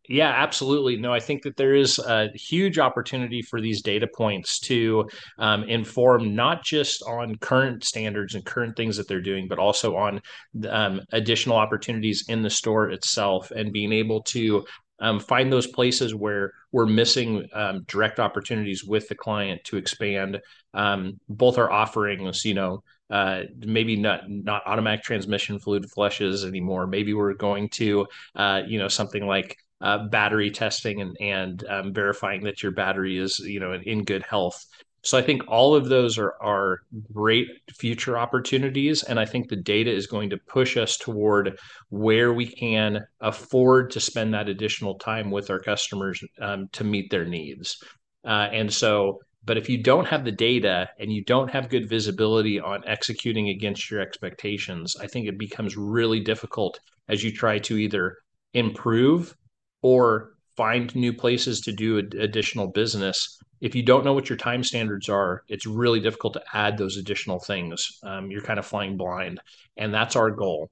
yeah 0.10 0.34
absolutely. 0.36 0.98
No 0.98 1.14
i 1.14 1.20
think 1.20 1.44
that 1.44 1.56
there 1.56 1.76
is 1.76 1.98
a 1.98 2.28
huge 2.34 2.78
opportunity 2.78 3.42
for 3.42 3.62
these 3.62 3.82
data 3.82 4.08
points 4.14 4.60
to 4.62 5.08
um, 5.40 5.64
inform 5.64 6.36
not 6.36 6.64
just 6.64 7.02
on 7.04 7.36
current 7.36 7.84
standards 7.84 8.36
and 8.36 8.46
current 8.46 8.76
things 8.76 8.98
that 8.98 9.08
they're 9.08 9.22
doing 9.22 9.48
but 9.48 9.58
also 9.58 9.96
on 9.96 10.22
um, 10.70 11.02
additional 11.14 11.56
opportunities 11.56 12.26
in 12.28 12.42
the 12.42 12.50
store 12.50 12.90
itself 12.92 13.52
and 13.52 13.72
being 13.72 13.94
able 13.94 14.22
to 14.24 14.66
um, 15.00 15.20
find 15.20 15.52
those 15.52 15.68
places 15.68 16.16
where 16.16 16.54
we're 16.72 16.86
missing 16.86 17.48
um, 17.54 17.84
direct 17.88 18.20
opportunities 18.20 18.84
with 18.84 19.08
the 19.08 19.16
client 19.16 19.64
to 19.66 19.78
expand 19.78 20.42
um, 20.74 21.20
both 21.30 21.58
our 21.58 21.72
offerings. 21.72 22.46
You 22.46 22.54
know, 22.54 22.84
uh, 23.10 23.44
maybe 23.58 23.96
not 23.96 24.30
not 24.30 24.64
automatic 24.66 25.04
transmission 25.04 25.60
fluid 25.60 25.90
flushes 25.90 26.46
anymore. 26.46 26.88
Maybe 26.88 27.14
we're 27.14 27.34
going 27.34 27.70
to, 27.70 28.08
uh, 28.36 28.62
you 28.68 28.80
know, 28.80 28.88
something 28.88 29.26
like 29.26 29.58
uh, 29.82 30.08
battery 30.08 30.50
testing 30.52 31.02
and 31.02 31.18
and 31.20 31.64
um, 31.70 31.94
verifying 31.94 32.44
that 32.44 32.64
your 32.64 32.72
battery 32.72 33.18
is 33.18 33.40
you 33.40 33.60
know 33.60 33.74
in, 33.74 33.82
in 33.84 34.04
good 34.04 34.24
health. 34.24 34.66
So 35.06 35.20
I 35.20 35.22
think 35.22 35.44
all 35.48 35.76
of 35.76 35.88
those 35.88 36.18
are 36.18 36.34
are 36.42 36.80
great 37.14 37.48
future 37.72 38.18
opportunities, 38.18 39.04
and 39.04 39.20
I 39.20 39.26
think 39.26 39.48
the 39.48 39.56
data 39.56 39.94
is 39.94 40.08
going 40.08 40.32
to 40.32 40.38
push 40.38 40.78
us 40.78 40.98
toward 40.98 41.60
where 41.90 42.34
we 42.34 42.48
can 42.48 43.06
afford 43.22 43.92
to 43.92 44.00
spend 44.00 44.34
that 44.34 44.50
additional 44.50 44.96
time 44.96 45.30
with 45.30 45.52
our 45.52 45.60
customers 45.60 46.24
um, 46.42 46.70
to 46.74 46.84
meet 46.84 47.12
their 47.12 47.26
needs. 47.26 47.78
Uh, 48.26 48.50
and 48.52 48.74
so, 48.74 49.20
but 49.44 49.60
if 49.60 49.70
you 49.70 49.84
don't 49.84 50.08
have 50.08 50.26
the 50.26 50.32
data 50.32 50.90
and 51.00 51.14
you 51.14 51.24
don't 51.24 51.52
have 51.52 51.70
good 51.70 51.88
visibility 51.88 52.60
on 52.60 52.82
executing 52.88 53.50
against 53.50 53.92
your 53.92 54.02
expectations, 54.02 54.96
I 55.00 55.06
think 55.06 55.28
it 55.28 55.38
becomes 55.38 55.78
really 55.78 56.20
difficult 56.20 56.80
as 57.08 57.24
you 57.24 57.32
try 57.32 57.60
to 57.60 57.78
either 57.78 58.18
improve 58.56 59.36
or 59.84 60.32
find 60.58 60.96
new 60.96 61.14
places 61.14 61.62
to 61.62 61.72
do 61.72 61.98
additional 61.98 62.72
business 62.72 63.38
if 63.62 63.76
you 63.76 63.84
don't 63.84 64.06
know 64.06 64.14
what 64.14 64.30
your 64.30 64.38
time 64.38 64.64
standards 64.64 65.10
are, 65.10 65.44
it's 65.48 65.66
really 65.66 66.00
difficult 66.00 66.34
to 66.34 66.44
add 66.54 66.78
those 66.78 66.98
additional 66.98 67.40
things. 67.40 68.00
Um, 68.04 68.30
you're 68.32 68.42
kind 68.42 68.60
of 68.60 68.66
flying 68.66 68.98
blind, 68.98 69.40
and 69.78 69.94
that's 69.94 70.16
our 70.16 70.32
goal. 70.32 70.70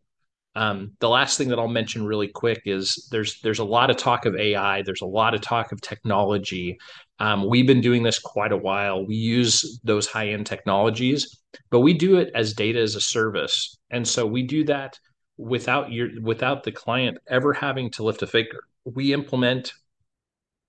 Um, 0.55 0.91
the 0.99 1.09
last 1.09 1.37
thing 1.37 1.49
that 1.49 1.57
I'll 1.57 1.67
mention 1.67 2.05
really 2.05 2.27
quick 2.27 2.61
is 2.65 3.07
there's 3.11 3.41
there's 3.41 3.59
a 3.59 3.63
lot 3.63 3.89
of 3.89 3.97
talk 3.97 4.25
of 4.25 4.35
AI. 4.35 4.83
There's 4.83 5.01
a 5.01 5.07
lot 5.07 5.33
of 5.33 5.41
talk 5.41 5.71
of 5.71 5.81
technology. 5.81 6.77
Um, 7.19 7.47
we've 7.47 7.65
been 7.65 7.81
doing 7.81 8.03
this 8.03 8.19
quite 8.19 8.51
a 8.51 8.57
while. 8.57 9.05
We 9.05 9.15
use 9.15 9.79
those 9.83 10.07
high 10.07 10.29
end 10.29 10.45
technologies, 10.45 11.39
but 11.71 11.79
we 11.79 11.93
do 11.93 12.17
it 12.17 12.31
as 12.35 12.53
data 12.53 12.79
as 12.79 12.95
a 12.95 13.01
service, 13.01 13.77
and 13.89 14.07
so 14.07 14.25
we 14.25 14.43
do 14.43 14.63
that 14.65 14.99
without 15.37 15.91
your 15.91 16.09
without 16.21 16.63
the 16.63 16.71
client 16.71 17.17
ever 17.27 17.53
having 17.53 17.89
to 17.91 18.03
lift 18.03 18.21
a 18.21 18.27
finger. 18.27 18.59
We 18.85 19.13
implement, 19.13 19.73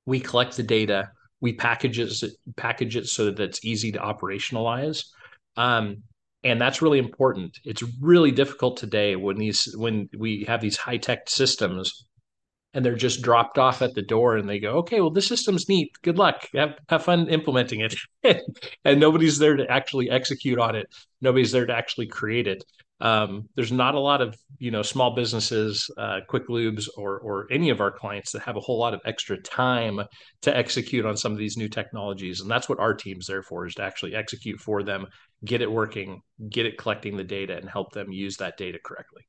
we 0.06 0.20
collect 0.20 0.56
the 0.56 0.62
data, 0.62 1.10
we 1.44 1.52
package 1.52 1.98
it 1.98 2.10
package 2.56 2.96
it 2.96 3.06
so 3.06 3.26
that 3.26 3.38
it's 3.38 3.62
easy 3.66 3.92
to 3.92 3.98
operationalize. 3.98 5.04
Um, 5.58 6.02
and 6.42 6.58
that's 6.58 6.80
really 6.80 6.98
important. 6.98 7.58
It's 7.64 7.82
really 8.00 8.30
difficult 8.30 8.78
today 8.78 9.14
when 9.14 9.36
these 9.36 9.74
when 9.76 10.08
we 10.16 10.46
have 10.48 10.62
these 10.62 10.78
high 10.78 10.96
tech 10.96 11.28
systems 11.28 12.06
and 12.72 12.82
they're 12.82 12.94
just 12.94 13.20
dropped 13.20 13.58
off 13.58 13.82
at 13.82 13.92
the 13.94 14.00
door 14.00 14.38
and 14.38 14.48
they 14.48 14.58
go 14.58 14.78
okay 14.78 15.02
well 15.02 15.10
this 15.10 15.28
system's 15.28 15.68
neat. 15.68 15.92
Good 16.00 16.16
luck. 16.16 16.48
Have, 16.54 16.78
have 16.88 17.04
fun 17.04 17.28
implementing 17.28 17.80
it. 17.80 17.94
And 18.86 18.98
nobody's 18.98 19.38
there 19.38 19.56
to 19.56 19.70
actually 19.70 20.08
execute 20.08 20.58
on 20.58 20.74
it. 20.74 20.86
Nobody's 21.20 21.52
there 21.52 21.66
to 21.66 21.76
actually 21.76 22.06
create 22.06 22.46
it 22.46 22.64
um, 23.04 23.50
there's 23.54 23.70
not 23.70 23.94
a 23.94 24.00
lot 24.00 24.22
of 24.22 24.34
you 24.58 24.70
know 24.70 24.80
small 24.80 25.14
businesses, 25.14 25.90
uh, 25.98 26.20
quick 26.26 26.48
lubes, 26.48 26.88
or 26.96 27.18
or 27.18 27.46
any 27.50 27.68
of 27.68 27.80
our 27.80 27.90
clients 27.90 28.32
that 28.32 28.42
have 28.42 28.56
a 28.56 28.60
whole 28.60 28.78
lot 28.78 28.94
of 28.94 29.00
extra 29.04 29.40
time 29.42 30.00
to 30.40 30.56
execute 30.56 31.04
on 31.04 31.14
some 31.16 31.30
of 31.30 31.38
these 31.38 31.58
new 31.58 31.68
technologies, 31.68 32.40
and 32.40 32.50
that's 32.50 32.68
what 32.68 32.80
our 32.80 32.94
team's 32.94 33.26
there 33.26 33.42
for 33.42 33.66
is 33.66 33.74
to 33.74 33.82
actually 33.82 34.14
execute 34.14 34.58
for 34.58 34.82
them, 34.82 35.06
get 35.44 35.60
it 35.60 35.70
working, 35.70 36.22
get 36.48 36.64
it 36.64 36.78
collecting 36.78 37.18
the 37.18 37.24
data, 37.24 37.56
and 37.58 37.68
help 37.68 37.92
them 37.92 38.10
use 38.10 38.38
that 38.38 38.56
data 38.56 38.78
correctly. 38.82 39.22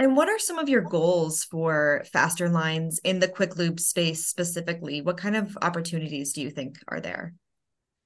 And 0.00 0.16
what 0.16 0.28
are 0.28 0.38
some 0.40 0.58
of 0.58 0.68
your 0.68 0.80
goals 0.80 1.44
for 1.44 2.04
FasterLines 2.12 2.96
in 3.04 3.20
the 3.20 3.28
quick 3.28 3.56
lube 3.56 3.78
space 3.78 4.26
specifically? 4.26 5.00
What 5.00 5.16
kind 5.16 5.36
of 5.36 5.56
opportunities 5.62 6.32
do 6.32 6.40
you 6.40 6.50
think 6.50 6.78
are 6.88 7.00
there? 7.00 7.34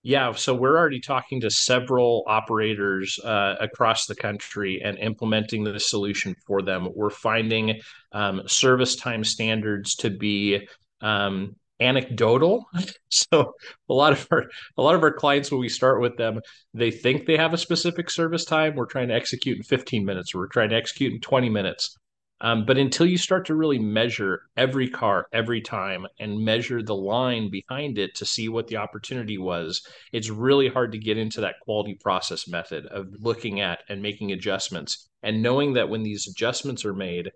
Yeah, 0.03 0.33
so 0.33 0.55
we're 0.55 0.79
already 0.79 1.01
talking 1.01 1.41
to 1.41 1.51
several 1.51 2.23
operators 2.29 3.19
uh, 3.25 3.57
across 3.59 4.07
the 4.07 4.15
country 4.15 4.81
and 4.85 4.99
implementing 4.99 5.65
the 5.65 5.81
solution 5.81 6.37
for 6.47 6.63
them. 6.63 6.89
We're 6.95 7.11
finding 7.11 7.81
um, 8.13 8.43
service 8.47 8.95
time 8.95 9.25
standards 9.25 9.97
to 9.97 10.11
be 10.11 10.69
um, 11.01 11.57
anecdotal. 11.81 12.67
So 13.09 13.55
a 13.89 13.95
lot 13.95 14.13
of 14.13 14.27
our 14.31 14.45
a 14.77 14.83
lot 14.83 14.95
of 14.95 15.03
our 15.03 15.13
clients, 15.13 15.51
when 15.51 15.61
we 15.61 15.71
start 15.71 16.03
with 16.03 16.19
them, 16.19 16.41
they 16.75 16.91
think 16.91 17.25
they 17.25 17.37
have 17.39 17.55
a 17.55 17.59
specific 17.59 18.11
service 18.11 18.45
time. 18.45 18.75
We're 18.75 18.85
trying 18.87 19.09
to 19.09 19.15
execute 19.15 19.57
in 19.57 19.63
15 19.63 20.05
minutes. 20.05 20.35
We're 20.35 20.49
trying 20.49 20.69
to 20.71 20.77
execute 20.77 21.15
in 21.15 21.21
20 21.21 21.49
minutes. 21.49 21.97
Um, 22.41 22.67
but 22.67 22.77
until 22.77 23.07
you 23.07 23.17
start 23.17 23.47
to 23.47 23.55
really 23.55 23.79
measure 23.79 24.43
every 24.57 24.89
car 24.89 25.27
every 25.33 25.63
time 25.63 26.07
and 26.19 26.45
measure 26.45 26.83
the 26.83 26.95
line 26.95 27.51
behind 27.51 27.97
it 27.97 28.15
to 28.17 28.27
see 28.27 28.49
what 28.49 28.69
the 28.69 28.77
opportunity 28.77 29.39
was, 29.39 29.81
it's 30.13 30.29
really 30.29 30.69
hard 30.69 30.93
to 30.93 30.99
get 30.99 31.17
into 31.17 31.41
that 31.41 31.61
quality 31.63 31.95
process 31.95 32.47
method 32.47 32.85
of 32.87 33.07
looking 33.21 33.61
at 33.61 33.83
and 33.89 34.03
making 34.03 34.33
adjustments 34.33 35.09
and 35.23 35.43
knowing 35.43 35.73
that 35.75 35.89
when 35.89 36.03
these 36.03 36.29
adjustments 36.29 36.85
are 36.85 36.95
made, 36.95 37.31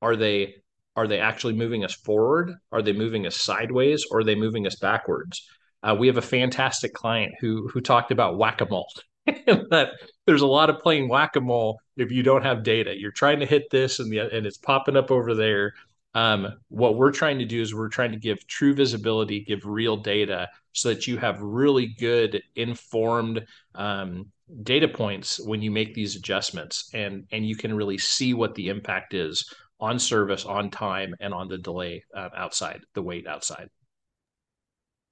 are 0.00 0.14
they 0.14 0.54
are 0.96 1.08
they 1.08 1.18
actually 1.18 1.54
moving 1.54 1.84
us 1.84 1.94
forward? 1.94 2.52
Are 2.70 2.82
they 2.82 2.92
moving 2.92 3.26
us 3.26 3.40
sideways? 3.40 4.04
Or 4.12 4.20
are 4.20 4.24
they 4.24 4.36
moving 4.36 4.66
us 4.66 4.76
backwards? 4.76 5.44
Uh, 5.82 5.96
we 5.98 6.06
have 6.06 6.16
a 6.16 6.22
fantastic 6.22 6.94
client 6.94 7.32
who 7.40 7.68
who 7.68 7.80
talked 7.80 8.12
about 8.12 8.38
whack 8.38 8.60
a 8.60 8.66
mole. 8.66 8.86
that 9.46 9.92
there's 10.26 10.42
a 10.42 10.46
lot 10.46 10.70
of 10.70 10.80
playing 10.80 11.08
whack-a-mole 11.08 11.80
if 11.96 12.10
you 12.10 12.22
don't 12.22 12.42
have 12.42 12.62
data. 12.62 12.94
You're 12.98 13.12
trying 13.12 13.40
to 13.40 13.46
hit 13.46 13.70
this 13.70 13.98
and 13.98 14.10
the 14.12 14.18
and 14.18 14.46
it's 14.46 14.58
popping 14.58 14.96
up 14.96 15.10
over 15.10 15.34
there. 15.34 15.74
Um, 16.14 16.54
what 16.68 16.96
we're 16.96 17.10
trying 17.10 17.38
to 17.40 17.44
do 17.44 17.60
is 17.60 17.74
we're 17.74 17.88
trying 17.88 18.12
to 18.12 18.18
give 18.18 18.46
true 18.46 18.74
visibility, 18.74 19.44
give 19.44 19.64
real 19.64 19.96
data, 19.96 20.48
so 20.72 20.90
that 20.90 21.06
you 21.06 21.16
have 21.18 21.40
really 21.40 21.86
good 21.98 22.42
informed 22.54 23.44
um, 23.74 24.30
data 24.62 24.86
points 24.86 25.40
when 25.44 25.62
you 25.62 25.70
make 25.70 25.94
these 25.94 26.16
adjustments, 26.16 26.90
and 26.94 27.26
and 27.32 27.46
you 27.46 27.56
can 27.56 27.74
really 27.74 27.98
see 27.98 28.34
what 28.34 28.54
the 28.54 28.68
impact 28.68 29.14
is 29.14 29.52
on 29.80 29.98
service, 29.98 30.44
on 30.44 30.70
time, 30.70 31.14
and 31.20 31.34
on 31.34 31.48
the 31.48 31.58
delay 31.58 32.04
uh, 32.14 32.28
outside, 32.36 32.82
the 32.94 33.02
wait 33.02 33.26
outside. 33.26 33.68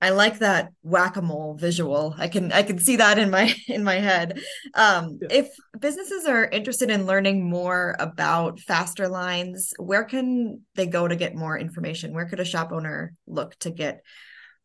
I 0.02 0.10
like 0.10 0.40
that 0.40 0.72
whack-a-mole 0.82 1.54
visual. 1.54 2.12
I 2.18 2.26
can 2.26 2.50
I 2.50 2.64
can 2.64 2.80
see 2.80 2.96
that 2.96 3.20
in 3.20 3.30
my 3.30 3.54
in 3.68 3.84
my 3.84 3.94
head. 3.94 4.40
Um, 4.74 5.20
yeah. 5.22 5.28
If 5.30 5.48
businesses 5.78 6.26
are 6.26 6.44
interested 6.44 6.90
in 6.90 7.06
learning 7.06 7.48
more 7.48 7.94
about 8.00 8.58
FasterLines, 8.58 9.72
where 9.78 10.02
can 10.02 10.62
they 10.74 10.86
go 10.86 11.06
to 11.06 11.14
get 11.14 11.36
more 11.36 11.56
information? 11.56 12.12
Where 12.12 12.26
could 12.26 12.40
a 12.40 12.44
shop 12.44 12.72
owner 12.72 13.14
look 13.28 13.56
to 13.60 13.70
get 13.70 14.02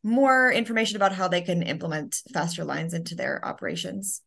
more 0.04 0.52
information 0.52 0.96
about 0.96 1.14
how 1.14 1.28
they 1.28 1.42
can 1.42 1.62
implement 1.62 2.20
FasterLines 2.34 2.96
into 2.96 3.14
their 3.14 3.46
operations? 3.46 4.24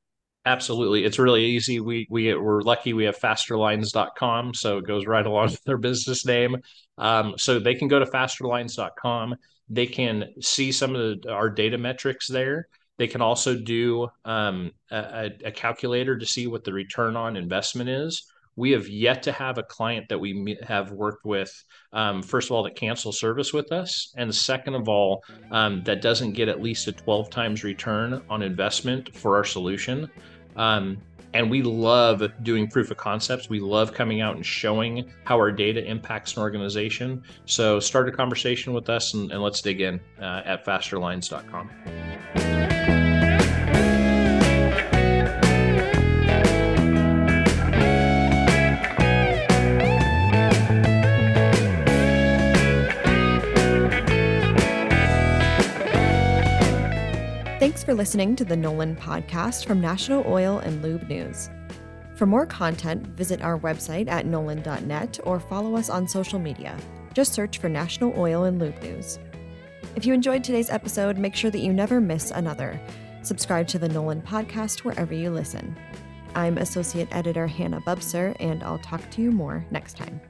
Absolutely. 0.46 1.05
It's 1.05 1.18
really 1.18 1.44
easy. 1.44 1.81
We 1.81 2.07
we 2.09 2.33
we're 2.37 2.62
lucky 2.62 2.92
we 2.92 3.07
have 3.07 3.18
fasterlines.com, 3.18 4.55
so 4.55 4.79
it 4.79 4.87
goes 4.87 5.07
right 5.07 5.27
along 5.27 5.46
with 5.51 5.64
their 5.64 5.77
business 5.77 6.25
name. 6.25 6.59
Um, 6.99 7.35
so 7.37 7.59
they 7.59 7.75
can 7.75 7.88
go 7.88 7.99
to 7.99 8.07
fasterlines.com 8.07 9.35
they 9.71 9.87
can 9.87 10.25
see 10.41 10.73
some 10.73 10.95
of 10.95 11.23
the, 11.23 11.33
our 11.33 11.49
data 11.49 11.79
metrics 11.79 12.27
there. 12.27 12.67
They 12.99 13.07
can 13.07 13.23
also 13.23 13.55
do 13.55 14.09
um, 14.27 14.73
a, 14.91 15.31
a, 15.45 15.53
calculator 15.53 16.19
to 16.19 16.27
see 16.27 16.47
what 16.49 16.65
the 16.65 16.73
return 16.73 17.17
on 17.17 17.37
investment 17.37 17.89
is. 17.89 18.31
We 18.57 18.73
have 18.73 18.89
yet 18.89 19.23
to 19.23 19.33
have 19.33 19.57
a 19.57 19.63
client 19.63 20.09
that 20.11 20.19
we 20.19 20.59
have 20.65 20.91
worked 20.91 21.25
with, 21.25 21.51
um, 21.95 22.23
first 22.23 22.51
of 22.51 22.53
all, 22.53 22.65
to 22.65 22.71
cancel 22.71 23.13
service 23.13 23.55
with 23.55 23.73
us. 23.73 24.13
And 24.19 24.35
second 24.35 24.75
of 24.75 24.89
all, 24.89 25.23
um, 25.51 25.83
that 25.85 26.03
doesn't 26.03 26.33
get 26.33 26.49
at 26.49 26.61
least 26.61 26.89
a 26.89 26.93
12 26.93 27.31
times 27.31 27.65
return 27.65 28.21
on 28.29 28.43
investment 28.43 29.17
for 29.17 29.37
our 29.37 29.45
solution. 29.45 30.11
Um, 30.57 30.99
and 31.35 31.51
we 31.51 31.62
love 31.62 32.23
doing 32.43 32.69
proof 32.69 32.90
of 32.90 32.97
concepts. 32.97 33.49
We 33.49 33.61
love 33.61 33.93
coming 33.93 34.21
out 34.21 34.37
and 34.37 34.45
showing 34.45 35.11
how 35.25 35.37
our 35.37 35.53
data 35.53 35.85
impacts 35.85 36.37
an 36.37 36.43
organization. 36.43 37.23
So 37.47 37.81
start 37.81 38.09
a 38.09 38.12
conversation 38.12 38.73
with 38.73 38.88
us 38.88 39.14
and, 39.14 39.31
and 39.31 39.43
let's 39.43 39.61
dig 39.61 39.81
in 39.81 40.01
uh, 40.21 40.43
at 40.45 40.64
fasterlines.com. 40.64 42.70
Thanks 57.81 57.88
for 57.88 57.95
listening 57.95 58.37
to 58.37 58.45
the 58.45 58.57
NOLN 58.57 58.99
podcast 58.99 59.64
from 59.64 59.81
National 59.81 60.23
Oil 60.27 60.59
and 60.59 60.83
Lube 60.83 61.09
News. 61.09 61.49
For 62.14 62.27
more 62.27 62.45
content, 62.45 63.07
visit 63.07 63.40
our 63.40 63.59
website 63.59 64.07
at 64.07 64.27
noln.net 64.27 65.21
or 65.25 65.40
follow 65.40 65.77
us 65.77 65.88
on 65.88 66.07
social 66.07 66.38
media. 66.38 66.77
Just 67.14 67.33
search 67.33 67.57
for 67.57 67.71
National 67.71 68.12
Oil 68.21 68.45
and 68.45 68.59
Lube 68.59 68.83
News. 68.83 69.19
If 69.97 70.05
you 70.05 70.12
enjoyed 70.12 70.45
today's 70.45 70.69
episode, 70.69 71.16
make 71.16 71.35
sure 71.35 71.51
that 71.51 71.61
you 71.61 71.73
never 71.73 72.03
miss 72.03 72.31
another. 72.31 72.79
Subscribe 73.23 73.66
to 73.69 73.79
the 73.79 73.88
NOLN 73.88 74.23
podcast 74.25 74.81
wherever 74.81 75.14
you 75.14 75.31
listen. 75.31 75.75
I'm 76.35 76.59
Associate 76.59 77.09
Editor 77.12 77.47
Hannah 77.47 77.81
Bubser, 77.81 78.37
and 78.40 78.62
I'll 78.62 78.81
talk 78.81 79.11
to 79.12 79.23
you 79.23 79.33
more 79.33 79.64
next 79.71 79.97
time. 79.97 80.21